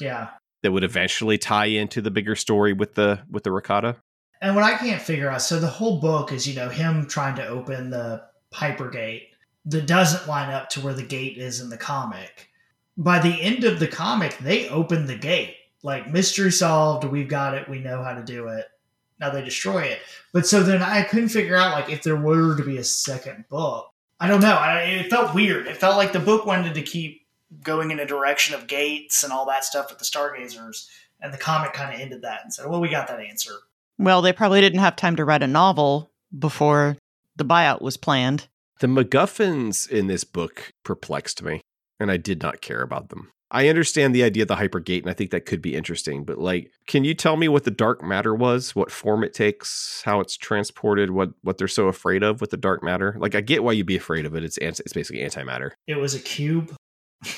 [0.00, 0.28] Yeah.
[0.62, 3.96] That would eventually tie into the bigger story with the with the Rakata.
[4.40, 7.36] And what I can't figure out, so the whole book is, you know, him trying
[7.36, 8.24] to open the
[8.54, 9.28] Hypergate
[9.66, 12.48] that doesn't line up to where the gate is in the comic.
[12.96, 15.56] By the end of the comic, they open the gate.
[15.82, 18.64] Like, mystery solved, we've got it, we know how to do it.
[19.20, 20.00] Now they destroy it.
[20.32, 23.44] But so then I couldn't figure out, like, if there were to be a second
[23.48, 23.92] book.
[24.20, 24.54] I don't know.
[24.54, 25.66] I, it felt weird.
[25.66, 27.26] It felt like the book wanted to keep
[27.62, 30.88] going in a direction of gates and all that stuff with the Stargazers.
[31.20, 33.52] And the comic kind of ended that and said, well, we got that answer.
[33.98, 36.96] Well, they probably didn't have time to write a novel before
[37.36, 38.48] the buyout was planned.
[38.80, 41.60] The MacGuffins in this book perplexed me,
[41.98, 43.30] and I did not care about them.
[43.50, 46.24] I understand the idea of the hypergate, and I think that could be interesting.
[46.24, 48.76] But like, can you tell me what the dark matter was?
[48.76, 50.02] What form it takes?
[50.04, 51.10] How it's transported?
[51.10, 53.16] What what they're so afraid of with the dark matter?
[53.18, 54.44] Like, I get why you'd be afraid of it.
[54.44, 55.70] It's anti, it's basically antimatter.
[55.86, 56.74] It was a cube.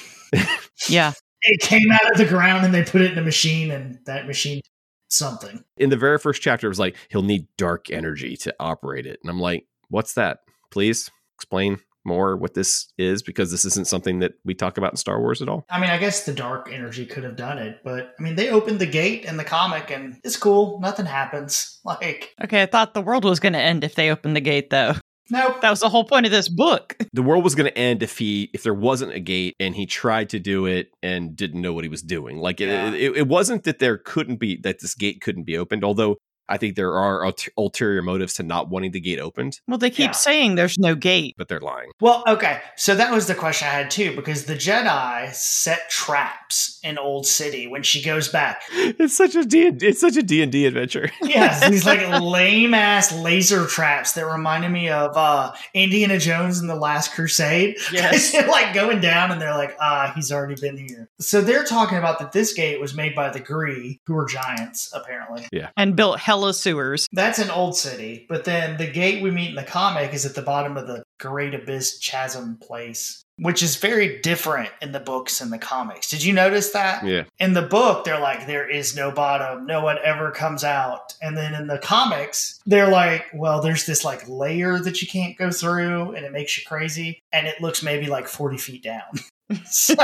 [0.88, 1.12] Yeah.
[1.42, 4.26] It came out of the ground and they put it in a machine, and that
[4.26, 4.64] machine did
[5.10, 5.64] something.
[5.76, 9.18] In the very first chapter, it was like he'll need dark energy to operate it,
[9.22, 10.40] and I'm like, what's that?
[10.70, 14.96] Please explain more what this is because this isn't something that we talk about in
[14.96, 15.64] Star Wars at all.
[15.68, 18.50] I mean, I guess the dark energy could have done it, but I mean, they
[18.50, 20.80] opened the gate in the comic, and it's cool.
[20.80, 21.76] Nothing happens.
[21.90, 24.68] Like, Okay, I thought the world was going to end if they opened the gate,
[24.68, 24.94] though.
[25.30, 25.60] Nope.
[25.60, 26.96] That was the whole point of this book.
[27.12, 29.86] the world was going to end if he if there wasn't a gate and he
[29.86, 33.28] tried to do it and didn't know what he was doing like it, it, it
[33.28, 36.16] wasn't that there couldn't be that this gate couldn't be opened although
[36.50, 39.90] i think there are ulter- ulterior motives to not wanting the gate opened Well, they
[39.90, 40.10] keep Yeah.
[40.12, 41.34] saying there's no gate.
[41.38, 42.60] but they're lying Well, okay.
[42.76, 47.26] So that was the question I had too, because the Jedi set traps in Old
[47.26, 48.62] City when she goes back.
[48.72, 53.66] it's such a D it's such a D&D adventure Yes, these like lame ass laser
[53.66, 57.76] traps that reminded me of uh, Indiana Jones and the Last Crusade.
[57.92, 58.32] Yes.
[58.32, 61.08] they're like going down and they're like, ah, he's already been here.
[61.20, 64.90] So they're talking about that this gate was made by the Gree, who are giants,
[64.94, 65.46] apparently.
[65.52, 67.06] Yeah, and built hella sewers.
[67.12, 70.34] That's an old city, but then the gate we meet in the comic is at
[70.34, 75.40] the bottom of the Great Abyss Chasm place, which is very different in the books
[75.42, 76.08] and the comics.
[76.08, 77.04] Did you notice that?
[77.04, 81.14] yeah in the book they're like there is no bottom no one ever comes out
[81.22, 85.36] and then in the comics they're like well there's this like layer that you can't
[85.38, 89.10] go through and it makes you crazy and it looks maybe like 40 feet down
[89.66, 89.94] so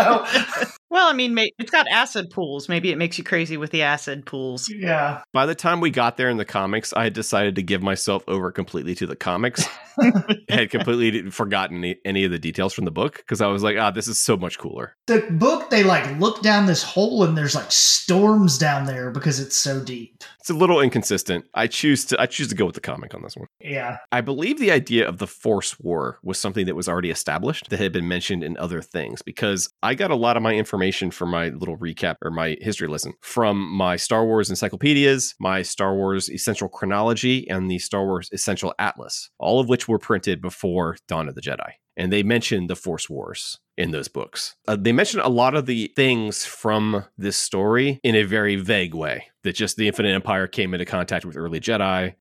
[0.91, 2.69] Well, I mean, it's got acid pools.
[2.69, 4.71] Maybe it makes you crazy with the acid pools.
[4.71, 5.23] yeah.
[5.33, 8.23] By the time we got there in the comics i had decided to give myself
[8.29, 9.67] over completely to the comics.
[10.51, 13.79] Had completely forgotten any, any of the details from the book because i was like
[13.79, 14.95] ah this is so much cooler.
[15.07, 19.41] The book they like look down this hole and there's like storms down there because
[19.41, 20.23] it's so deep.
[20.39, 21.47] It's a little inconsistent.
[21.55, 23.49] I choose to i choose to go with the comic on this one.
[23.59, 23.97] Yeah.
[24.13, 27.79] I believe the idea of the Force War was something that was already established that
[27.79, 30.76] had been mentioned in other things because I got a lot of my information
[31.11, 35.95] for my little recap or my history lesson from my Star Wars encyclopedias, my Star
[35.95, 40.97] Wars Essential Chronology, and the Star Wars Essential Atlas, all of which were printed before
[41.09, 41.73] Dawn of the Jedi.
[41.97, 44.55] And they mentioned the Force Wars in those books.
[44.69, 48.95] Uh, they mentioned a lot of the things from this story in a very vague
[48.95, 52.15] way that just the Infinite Empire came into contact with early Jedi,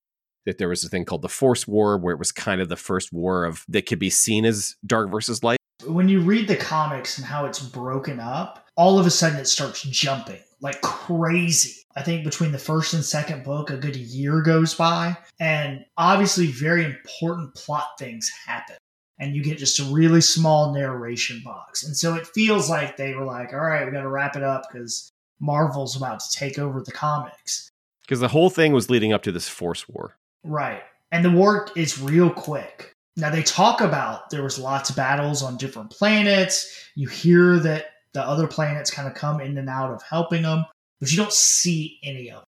[0.46, 2.76] that there was a thing called the Force War, where it was kind of the
[2.76, 5.58] first war of that could be seen as dark versus light.
[5.88, 9.48] When you read the comics and how it's broken up, all of a sudden it
[9.48, 11.82] starts jumping like crazy.
[11.96, 16.48] I think between the first and second book, a good year goes by, and obviously,
[16.48, 18.76] very important plot things happen.
[19.18, 21.86] And you get just a really small narration box.
[21.86, 24.44] And so it feels like they were like, all right, we got to wrap it
[24.44, 25.10] up because
[25.40, 27.70] Marvel's about to take over the comics.
[28.02, 30.18] Because the whole thing was leading up to this Force War.
[30.44, 30.84] Right.
[31.14, 32.92] And the war is real quick.
[33.18, 36.90] Now they talk about there was lots of battles on different planets.
[36.96, 40.66] You hear that the other planets kind of come in and out of helping them,
[41.00, 42.46] but you don't see any of them,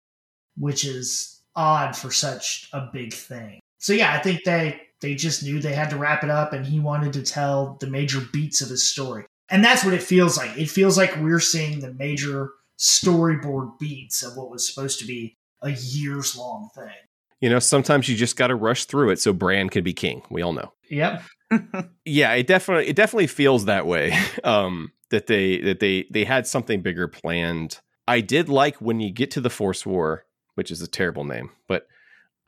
[0.58, 3.60] which is odd for such a big thing.
[3.78, 6.64] So yeah, I think they they just knew they had to wrap it up and
[6.64, 9.26] he wanted to tell the major beats of his story.
[9.48, 10.56] And that's what it feels like.
[10.56, 15.36] It feels like we're seeing the major storyboard beats of what was supposed to be
[15.62, 17.05] a years long thing.
[17.40, 20.22] You know, sometimes you just got to rush through it so Bran can be king.
[20.30, 20.72] We all know.
[20.90, 21.22] Yep.
[22.04, 24.16] Yeah, it definitely it definitely feels that way.
[24.44, 27.80] Um, that they that they they had something bigger planned.
[28.08, 30.24] I did like when you get to the Force War,
[30.54, 31.86] which is a terrible name, but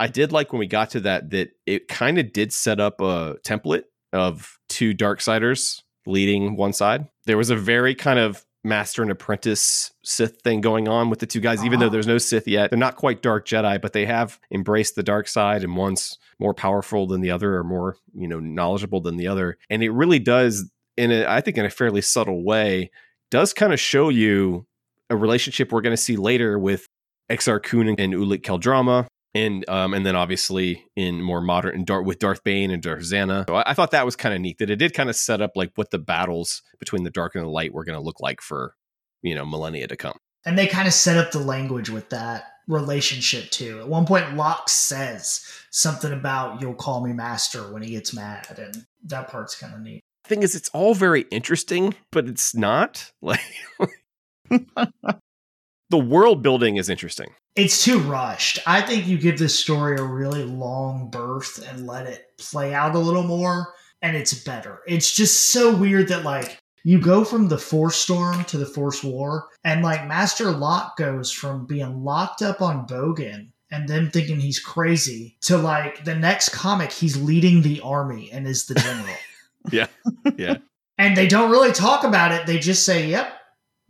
[0.01, 3.01] I did like when we got to that that it kind of did set up
[3.01, 7.09] a template of two dark Darksiders leading one side.
[7.26, 11.26] There was a very kind of master and apprentice Sith thing going on with the
[11.26, 11.92] two guys, even though Uh-huh.
[11.92, 12.70] there's no Sith yet.
[12.70, 16.54] They're not quite dark Jedi, but they have embraced the dark side, and one's more
[16.54, 19.59] powerful than the other, or more, you know, knowledgeable than the other.
[19.70, 22.90] And it really does, in a, I think, in a fairly subtle way,
[23.30, 24.66] does kind of show you
[25.11, 26.86] a relationship we're going to see later with
[27.30, 29.06] Exar Kun and Ulic Qel-Droma.
[29.34, 33.02] And um, and then obviously in more modern and Darth with Darth Bane and Darth
[33.02, 33.46] Zannah.
[33.48, 35.42] So I, I thought that was kind of neat that it did kind of set
[35.42, 38.20] up like what the battles between the dark and the light were going to look
[38.20, 38.74] like for
[39.22, 40.16] you know millennia to come.
[40.46, 43.80] And they kind of set up the language with that relationship too.
[43.80, 48.46] At one point, Lok says something about "You'll call me master" when he gets mad,
[48.58, 50.02] and that part's kind of neat.
[50.24, 53.40] Thing is, it's all very interesting, but it's not like
[54.50, 57.28] the world building is interesting.
[57.59, 58.61] It's too rushed.
[58.66, 62.94] I think you give this story a really long birth and let it play out
[62.94, 64.78] a little more, and it's better.
[64.86, 69.02] It's just so weird that like you go from the Force Storm to the Force
[69.02, 74.38] War, and like Master Lok goes from being locked up on Bogan and them thinking
[74.38, 79.14] he's crazy to like the next comic he's leading the army and is the general.
[79.72, 79.88] Yeah.
[80.36, 80.59] Yeah.
[80.96, 82.46] and they don't really talk about it.
[82.46, 83.30] They just say, "Yep,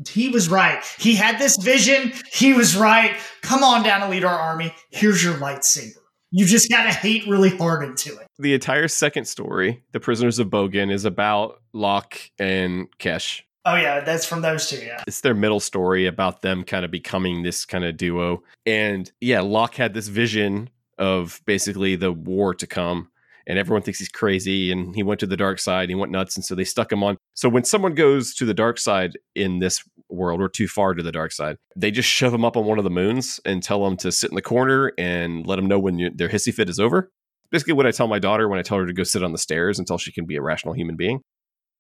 [0.07, 0.83] he was right.
[0.99, 2.13] He had this vision.
[2.33, 3.17] He was right.
[3.43, 4.75] Come on down and lead our army.
[4.91, 5.97] Here's your lightsaber.
[6.31, 10.49] You just gotta hate really hard into it." The entire second story, The Prisoners of
[10.49, 13.43] Bogan, is about Lok and Xesh.
[13.65, 14.77] Oh yeah, that's from those two.
[14.79, 18.43] Yeah, It's their middle story about them kind of becoming this kind of duo.
[18.65, 23.11] And yeah, Lok had this vision of basically the war to come.
[23.49, 24.71] And everyone thinks he's crazy.
[24.71, 25.89] And he went to the dark side.
[25.89, 26.37] He went nuts.
[26.37, 27.17] And so they stuck him on.
[27.35, 31.03] So when someone goes to the dark side in this world or too far to
[31.03, 33.85] the dark side, they just shove him up on one of the moons and tell
[33.87, 36.69] him to sit in the corner and let him know when you, their hissy fit
[36.69, 37.11] is over.
[37.51, 39.39] Basically, what I tell my daughter when I tell her to go sit on the
[39.39, 41.23] stairs until she can be a rational human being.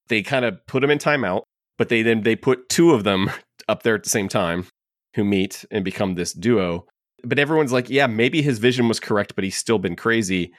[0.08, 1.42] They kind of put him in timeout,
[1.76, 3.30] but they then they put two of them
[3.68, 4.66] up there at the same time
[5.14, 6.86] who meet and become this duo.
[7.24, 10.52] But everyone's like, yeah, maybe his vision was correct, but he's still been crazy.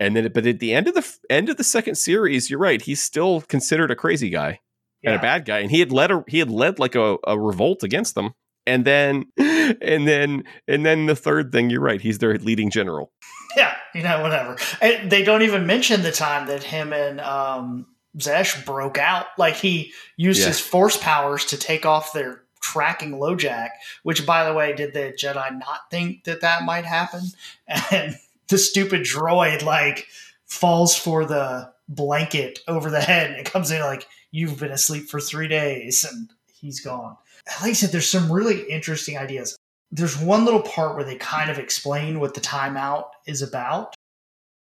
[0.00, 2.80] And then, but at the end of the end of the second series, you're right,
[2.80, 4.58] he's still considered a crazy guy
[5.04, 7.38] and a bad guy, and he had led a he had led like a, a
[7.38, 8.32] revolt against them.
[8.66, 13.12] And then, and then, and then the third thing, you're right, he's their leading general.
[13.56, 14.56] yeah, you know, whatever.
[14.82, 17.86] And they don't even mention the time that him and um,
[18.18, 19.26] Xesh broke out.
[19.38, 20.48] Like he used Yeah.
[20.48, 23.70] his force powers to take off their tracking LoJack.
[24.02, 27.22] Which, by the way, did the Jedi not think that that might happen?
[27.90, 28.16] And
[28.50, 30.06] the stupid droid like
[30.46, 35.08] falls for the blanket over the head and it comes in like you've been asleep
[35.08, 37.16] for three days and he's gone.
[37.62, 39.56] Like i said there's some really interesting ideas.
[39.90, 43.94] There's one little part where they kind of explain what the timeout is about.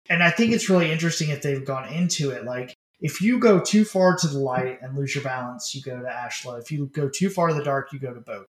[0.09, 2.45] And i think it's really interesting if they've gone into it.
[2.45, 5.99] Like if you go too far to the light and lose your balance you go
[5.99, 6.61] to ashla.
[6.61, 8.45] If you go too far to the dark you go to bogan.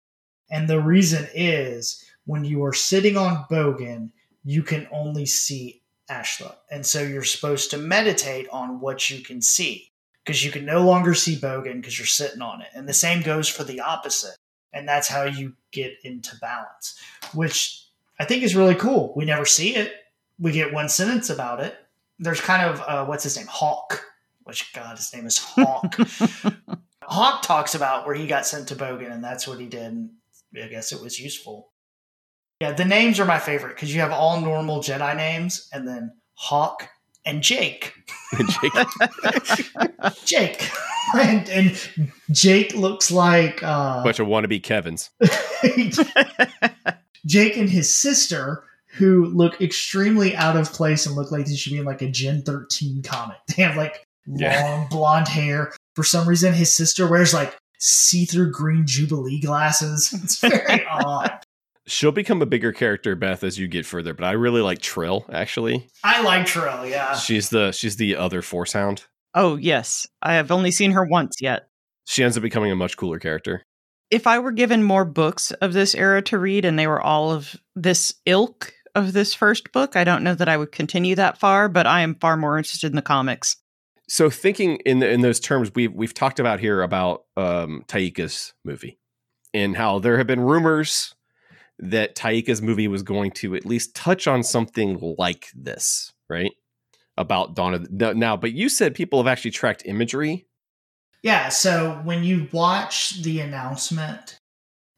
[0.49, 4.11] And the reason is when you are sitting on bogan
[4.43, 6.55] you can only see Ashla.
[6.69, 9.91] And so you're supposed to meditate on what you can see
[10.23, 12.67] because you can no longer see Bogan because you're sitting on it.
[12.73, 14.35] And the same goes for the opposite.
[14.73, 16.99] And that's how you get into balance,
[17.33, 17.85] which
[18.19, 19.13] I think is really cool.
[19.15, 19.93] We never see it.
[20.39, 21.75] We get one sentence about it.
[22.19, 23.47] There's kind of, uh, what's his name?
[23.47, 24.05] Hawk,
[24.43, 25.95] which, God, his name is Hawk.
[27.03, 29.91] Hawk talks about where he got sent to Bogan and that's what he did.
[29.91, 30.11] And
[30.55, 31.70] I guess it was useful.
[32.61, 36.11] Yeah, the names are my favorite because you have all normal Jedi names and then
[36.35, 36.87] Hawk
[37.25, 37.93] and Jake.
[38.37, 38.87] Jake,
[40.25, 40.69] Jake.
[41.15, 45.09] and, and Jake looks like uh, bunch of wannabe Kevins.
[47.25, 51.71] Jake and his sister, who look extremely out of place and look like they should
[51.71, 53.37] be in like a Gen 13 comic.
[53.55, 54.87] They have like long Yeah.
[54.91, 55.73] blonde hair.
[55.95, 60.13] For some reason, his sister wears like see through green Jubilee glasses.
[60.23, 61.31] It's very odd.
[61.87, 64.13] She'll become a bigger character, Beth, as you get further.
[64.13, 65.25] But I really like Trill.
[65.31, 67.15] Actually, I like Trill, yeah.
[67.15, 69.05] she's the she's the other Force Hound.
[69.33, 70.07] Oh, yes.
[70.21, 71.69] I have only seen her once yet.
[72.05, 73.63] She ends up becoming a much cooler character.
[74.09, 77.31] If I were given more books of this era to read and they were all
[77.31, 81.37] of this ilk of this first book, I don't know that I would continue that
[81.37, 83.55] far, but I am far more interested in the comics.
[84.09, 88.53] So thinking in the, in those terms, we've we've talked about here about um, Taika's
[88.65, 88.99] movie
[89.53, 91.15] and how there have been rumors
[91.81, 96.51] that Taika's movie was going to at least touch on something like this, right?
[97.17, 100.45] About Dawn of the, now, but you said people have actually tracked imagery.
[101.23, 104.37] Yeah, so when you watch the announcement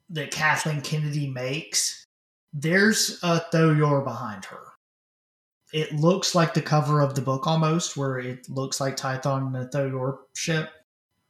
[0.09, 2.05] that Kathleen Kennedy makes,
[2.53, 4.59] there's a Tho Yor behind her.
[5.73, 9.55] it looks like the cover of the book almost, where it looks like Tython and
[9.55, 10.69] the Tho Yor ship.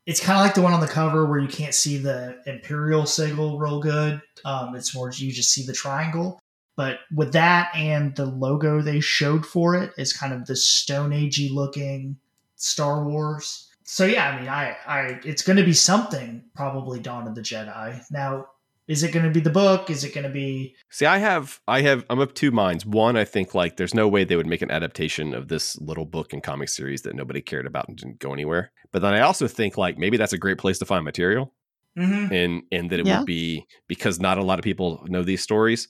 [0.06, 3.06] It's kind of like the one on the cover where you can't see the Imperial
[3.06, 4.22] sigil real good.
[4.44, 6.40] Um, it's more you just see the triangle.
[6.76, 11.12] But with that and the logo they showed for it, is kind of the Stone
[11.12, 12.18] Agey looking
[12.56, 13.70] Star Wars.
[13.84, 17.42] So yeah, I mean, I, I, it's going to be something probably Dawn of the
[17.42, 18.02] Jedi.
[18.10, 18.48] Now,
[18.88, 19.90] is it going to be the book?
[19.90, 20.76] Is it going to be?
[20.90, 22.86] See, I have, I have, I'm of two minds.
[22.86, 26.06] One, I think like there's no way they would make an adaptation of this little
[26.06, 28.72] book and comic series that nobody cared about and didn't go anywhere.
[28.92, 31.54] But then I also think like maybe that's a great place to find material,
[31.96, 32.34] Mm-hmm.
[32.34, 33.20] and and that it Yeah.
[33.20, 35.88] would be because not a lot of people know these stories.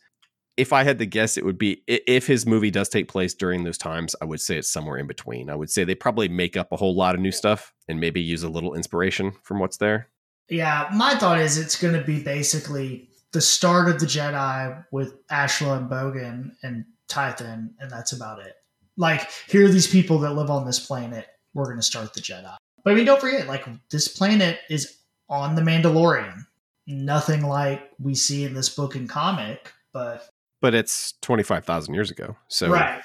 [0.57, 3.63] If I had to guess, it would be if his movie does take place during
[3.63, 4.13] those times.
[4.21, 5.49] I would say it's somewhere in between.
[5.49, 8.19] I would say they probably make up a whole lot of new stuff and maybe
[8.21, 10.09] use a little inspiration from what's there.
[10.49, 15.25] Yeah, my thought is it's going to be basically the start of the Jedi with
[15.27, 18.55] Ashla and Bogan and Tython, and that's about it.
[18.97, 21.27] Like, here are these people that live on this planet.
[21.53, 22.55] We're going to start the Jedi.
[22.83, 24.97] But I mean, don't forget, like, this planet is
[25.29, 26.45] on the Mandalorian.
[26.85, 30.27] Nothing like we see in this book and comic, but
[30.61, 33.01] But it's twenty five thousand years ago, so right.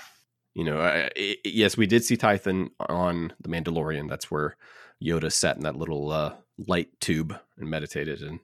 [0.54, 4.08] you know, I, I, yes, we did see Tython on the Mandalorian.
[4.08, 4.56] That's where
[5.00, 6.34] Yoda sat in that little uh,
[6.66, 8.40] light tube and meditated, and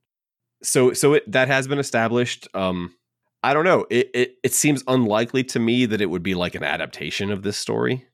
[0.63, 2.49] so so it, that has been established.
[2.55, 2.95] Um,
[3.43, 3.87] I don't know.
[3.91, 7.43] It, it it seems unlikely to me that it would be like an adaptation of
[7.43, 8.07] this story,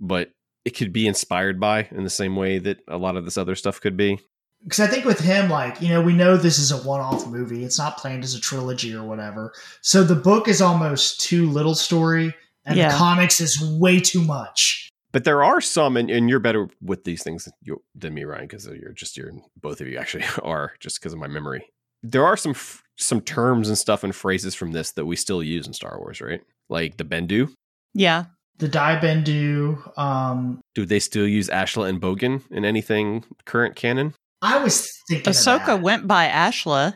[0.00, 0.30] but
[0.64, 3.54] it could be inspired by in the same way that a lot of this other
[3.54, 4.18] stuff could be.
[4.64, 7.64] because I think with him, like you know, we know this is a one-off movie.
[7.64, 9.52] It's not planned as a trilogy or whatever.
[9.82, 12.34] So the book is almost too little story,
[12.64, 12.90] and Yeah.
[12.90, 14.87] the comics is way too much.
[15.12, 17.48] But there are some, and, and you're better with these things
[17.94, 21.18] than me, Ryan, because you're just you're both of you actually are just because of
[21.18, 21.66] my memory.
[22.02, 25.42] There are some f- some terms and stuff and phrases from this that we still
[25.42, 26.42] use in Star Wars, right?
[26.68, 27.52] Like the Bendu.
[27.94, 28.26] Yeah.
[28.58, 29.96] The Dai Bendu.
[29.98, 34.14] Um, Do they still use Ashla and Bogan in anything current canon?
[34.42, 35.28] I was thinking.
[35.30, 35.82] of Ahsoka that.
[35.82, 36.94] went by Ashla.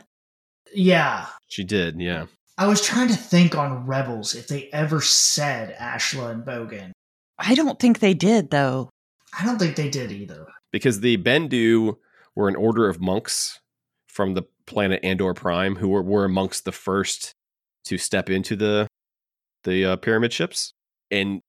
[0.73, 2.25] Yeah, She did, yeah.
[2.57, 6.91] I was trying to think on Rebels if they ever said Ashla and Bogan.
[7.37, 8.89] I don't think they did though.
[9.37, 10.45] I don't think they did either.
[10.71, 11.97] Because the Bendu
[12.35, 13.59] were an order of monks
[14.07, 17.33] from the planet Ando Prime who were, were amongst the first
[17.85, 18.87] to step into the
[19.63, 20.73] the uh, pyramid ships,
[21.09, 21.41] and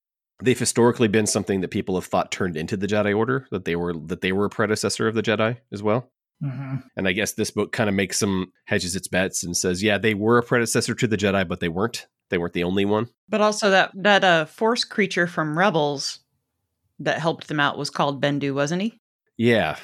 [0.43, 3.77] they've historically been something that people have thought turned into the Jedi Order that they
[3.77, 6.11] were that they were a predecessor of the Jedi as well.
[6.41, 9.83] hmm And I guess this book kind of makes some hedges its bets and says,
[9.83, 12.07] yeah, they were a predecessor to the Jedi, but they weren't.
[12.31, 13.09] They weren't the only one.
[13.29, 16.21] But also that that uh force creature from Rebels
[16.99, 19.01] that helped them out was called Bendu, wasn't he?
[19.37, 19.77] Yeah.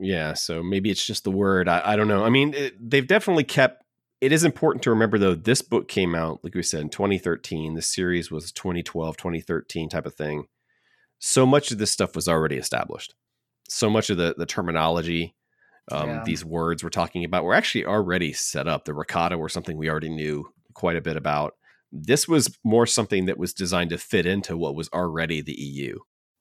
[0.00, 0.34] Yeah.
[0.34, 1.68] So maybe it's just the word.
[1.68, 2.24] I, I don't know.
[2.24, 3.82] I mean, it, they've definitely kept.
[4.20, 7.74] It is important to remember, though, this book came out, like we said, in 2013.
[7.74, 10.46] The series was 2012, 2013 type of thing.
[11.18, 13.14] So much of this stuff was already established.
[13.68, 15.34] So much of the, the terminology,
[15.92, 16.22] um, Yeah.
[16.24, 18.84] these words we're talking about, were actually already set up.
[18.84, 21.54] The Rakata were something we already knew quite a bit about.
[21.92, 25.98] This was more something that was designed to fit into what was already the EU.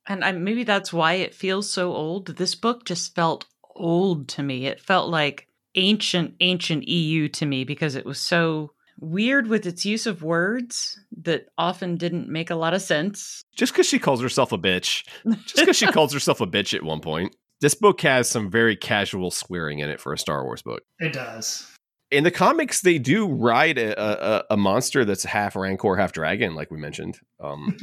[0.07, 2.37] And I, maybe that's why it feels so old.
[2.37, 4.65] This book just felt old to me.
[4.65, 9.85] It felt like ancient, ancient EU to me because it was so weird with its
[9.85, 13.43] use of words that often didn't make a lot of sense.
[13.55, 16.83] just because she calls herself a bitch, just because she calls herself a bitch at
[16.83, 17.35] one point.
[17.61, 20.83] This book has some very casual swearing in it for a Star Wars book.
[20.99, 21.72] It does.
[22.13, 26.53] In the comics, they do ride a, a, a monster that's half Rancor, half dragon,
[26.55, 27.19] like we mentioned.
[27.39, 27.77] Um,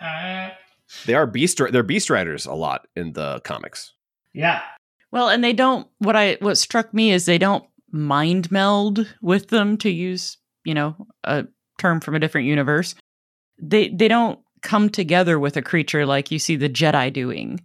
[1.06, 1.60] they are beast.
[1.70, 3.92] They're beast riders a lot in the comics.
[4.32, 4.62] yeah.
[5.10, 9.48] Well, and they don't what I what struck me is they don't mind meld with
[9.48, 11.46] them to use, you know, a
[11.78, 12.94] term from a different universe.
[13.58, 17.60] They they don't come together with a creature like you see the Jedi doing,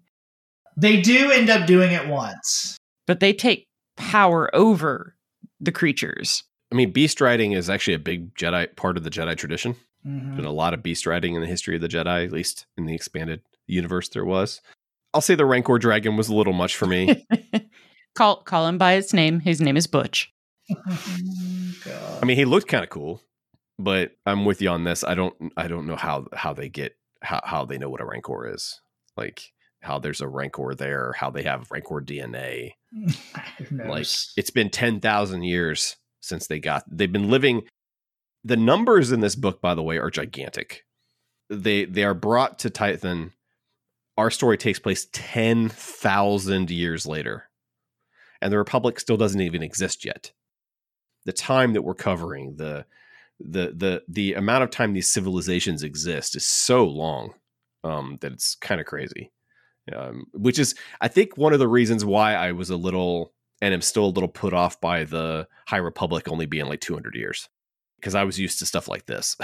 [0.78, 2.78] They do end up doing it once.
[3.08, 5.16] but they take power over
[5.64, 6.44] the creatures.
[6.72, 9.76] I mean, beast riding is actually a big Jedi part of the Jedi tradition.
[10.06, 10.24] Mhm.
[10.24, 12.66] There's been a lot of beast riding in the history of the Jedi, at least
[12.78, 14.10] in the expanded universe.
[14.10, 14.62] There was.
[15.14, 17.26] I'll say the Rancor dragon was a little much for me.
[18.16, 19.40] call call him by its name.
[19.40, 20.34] His name is Butch.
[20.70, 22.20] God.
[22.22, 23.22] I mean, he looked kind of cool,
[23.78, 25.04] but I'm with you on this.
[25.04, 28.06] I don't, I don't know how how they get how how they know what a
[28.06, 28.82] rancor is,
[29.16, 29.53] like
[29.84, 32.74] how there's a rancor there, how they have rancor DNA.
[33.72, 34.08] Like
[34.38, 36.84] it's been ten thousand years since they got.
[36.88, 37.64] They've been living.
[38.44, 40.86] The numbers in this book, by the way, are gigantic.
[41.50, 43.32] They they are brought to Tython.
[44.18, 47.50] Our story takes place ten thousand years later,
[48.42, 50.32] and the Republic still doesn't even exist yet.
[51.26, 52.86] The time that we're covering, the
[53.40, 57.34] the the the amount of time these civilizations exist is so long
[57.84, 59.32] um, that it's kind of crazy.
[59.94, 63.74] Um, which is, I think, one of the reasons why I was a little and
[63.74, 67.48] am still a little put off by the High Republic only being like 200 years
[67.98, 69.38] because I was used to stuff like this.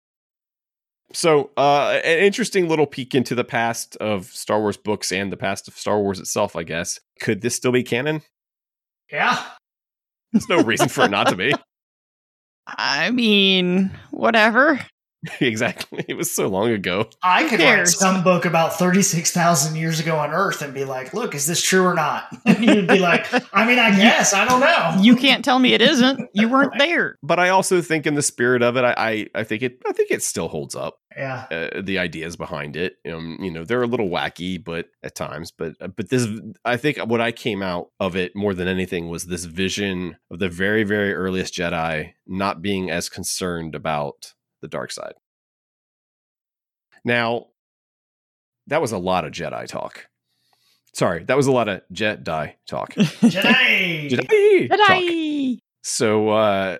[1.12, 5.38] so, uh, an interesting little peek into the past of Star Wars books and the
[5.38, 7.00] past of Star Wars itself, I guess.
[7.20, 8.20] Could this still be canon?
[9.10, 9.42] Yeah.
[10.32, 11.54] There's no reason for it not to be.
[12.66, 14.78] I mean, whatever.
[15.40, 16.04] exactly.
[16.08, 17.08] It was so long ago.
[17.22, 21.34] I could write some book about 36,000 years ago on Earth and be like, look,
[21.34, 22.28] is this true or not?
[22.46, 24.32] And you'd be like, I mean, I guess.
[24.32, 25.02] I don't know.
[25.02, 26.28] You can't tell me it isn't.
[26.32, 27.18] You weren't there.
[27.22, 29.92] But I also think, in the spirit of it, I I, I think it I
[29.92, 30.98] think it still holds up.
[31.16, 31.46] Yeah.
[31.50, 32.96] uh, the ideas behind it.
[33.10, 36.26] Um, you know, they're a little wacky, but at times, but uh, but this,
[36.64, 40.38] I think, what I came out of it more than anything was this vision of
[40.38, 45.14] the very very earliest Jedi not being as concerned about the dark side.
[47.04, 47.46] Now,
[48.66, 50.06] that was a lot of Jedi talk.
[50.94, 52.94] Sorry, that was a lot of Jedi talk.
[52.94, 54.10] Jedi.
[54.10, 54.88] Jedi talk.
[54.88, 55.58] Jedi!
[55.82, 56.78] So, uh,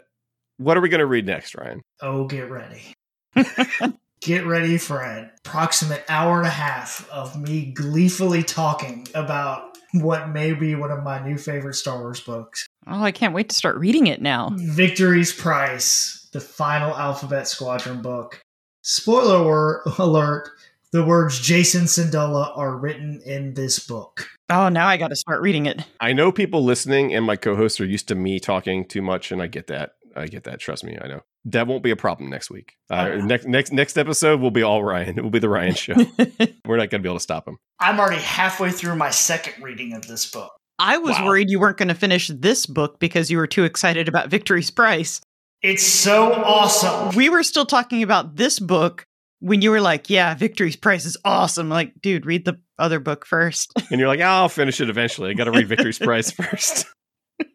[0.59, 1.81] what are we going to read next, Ryan?
[2.03, 2.83] Oh, get ready.
[4.21, 10.29] get ready for an approximate hour and a half of me gleefully talking about what
[10.29, 12.67] may be one of my new favorite Star Wars books.
[12.87, 14.51] Oh, I can't wait to start reading it now.
[14.55, 18.41] Victory's Price, the final Alphabet Squadron book.
[18.83, 20.51] Spoiler wor- alert,
[20.93, 24.29] the words Jacen Syndulla are written in this book.
[24.49, 25.85] Oh, now I got to start reading it.
[26.01, 29.41] I know people listening and my co-hosts are used to me talking too much, and
[29.43, 29.93] I get that.
[30.17, 30.59] I get that.
[30.59, 32.75] Trust me, I know that won't be a problem next week.
[32.91, 33.17] Uh, Oh.
[33.21, 35.17] next next next episode will be all Ryan.
[35.19, 35.95] It will be the Ryan show.
[36.65, 37.59] We're not going to be able to stop him.
[37.79, 40.51] I'm already halfway through my second reading of this book.
[40.81, 41.27] I was Wow.
[41.27, 44.71] worried you weren't going to finish this book because you were too excited about Victory's
[44.71, 45.21] Price.
[45.63, 47.15] It's so awesome.
[47.15, 49.07] We were still talking about this book
[49.41, 51.69] when you were like, yeah, Victory's Price is awesome.
[51.69, 53.73] Like, dude, read the other book first.
[53.91, 55.31] And you're like, "Ah, I'll finish it eventually.
[55.31, 56.87] I got to read Victory's Price first.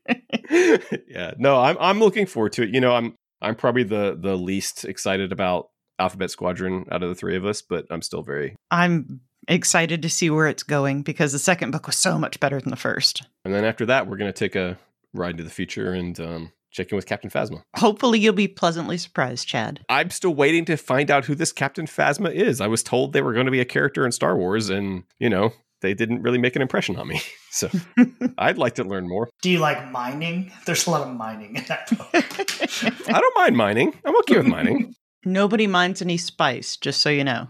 [0.49, 2.69] yeah, no, I'm I'm looking forward to it.
[2.69, 7.15] You know, I'm I'm probably the the least excited about Alphabet Squadron out of the
[7.15, 8.55] three of us, but I'm still very.
[8.69, 12.59] I'm excited to see where it's going because the second book was so much better
[12.59, 13.23] than the first.
[13.45, 14.77] And then after that, we're going to take a
[15.13, 17.61] ride to the future and um, check in with Captain Phasma.
[17.77, 19.81] Hopefully, you'll be pleasantly surprised, Chad.
[19.89, 22.61] I'm still waiting to find out who this Captain Phasma is.
[22.61, 25.29] I was told they were going to be a character in Star Wars, and you
[25.29, 27.21] know they didn't really make an impression on me.
[27.55, 27.69] So
[28.37, 29.29] I'd like to learn more.
[29.41, 30.51] Do you like mining?
[30.65, 32.09] There's a lot of mining in that book.
[33.07, 33.97] I don't mind mining.
[34.03, 34.93] I'm okay with mining.
[35.23, 37.47] Nobody minds any spice, just so you know.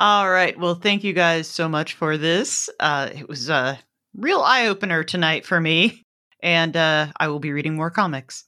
[0.00, 0.58] All right.
[0.58, 2.68] Well, thank you guys so much for this.
[2.80, 3.78] Uh, it was a
[4.16, 6.02] real eye opener tonight for me,
[6.42, 8.44] and uh, I will be reading more comics.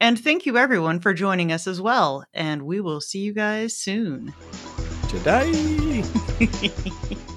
[0.00, 2.24] And thank you, everyone, for joining us as well.
[2.32, 4.32] And we will see you guys soon.
[5.08, 6.04] Today.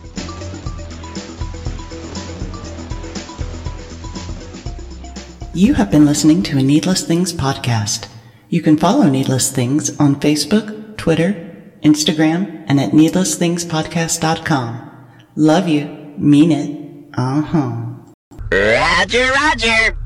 [5.53, 8.07] You have been listening to a Needless Things podcast.
[8.47, 11.33] You can follow Needless Things on Facebook, Twitter,
[11.83, 14.91] Instagram, and at needlessthingspodcast.com.
[15.35, 16.13] Love you.
[16.17, 17.09] Mean it.
[17.17, 17.90] Uh huh.
[18.51, 20.01] Roger, Roger.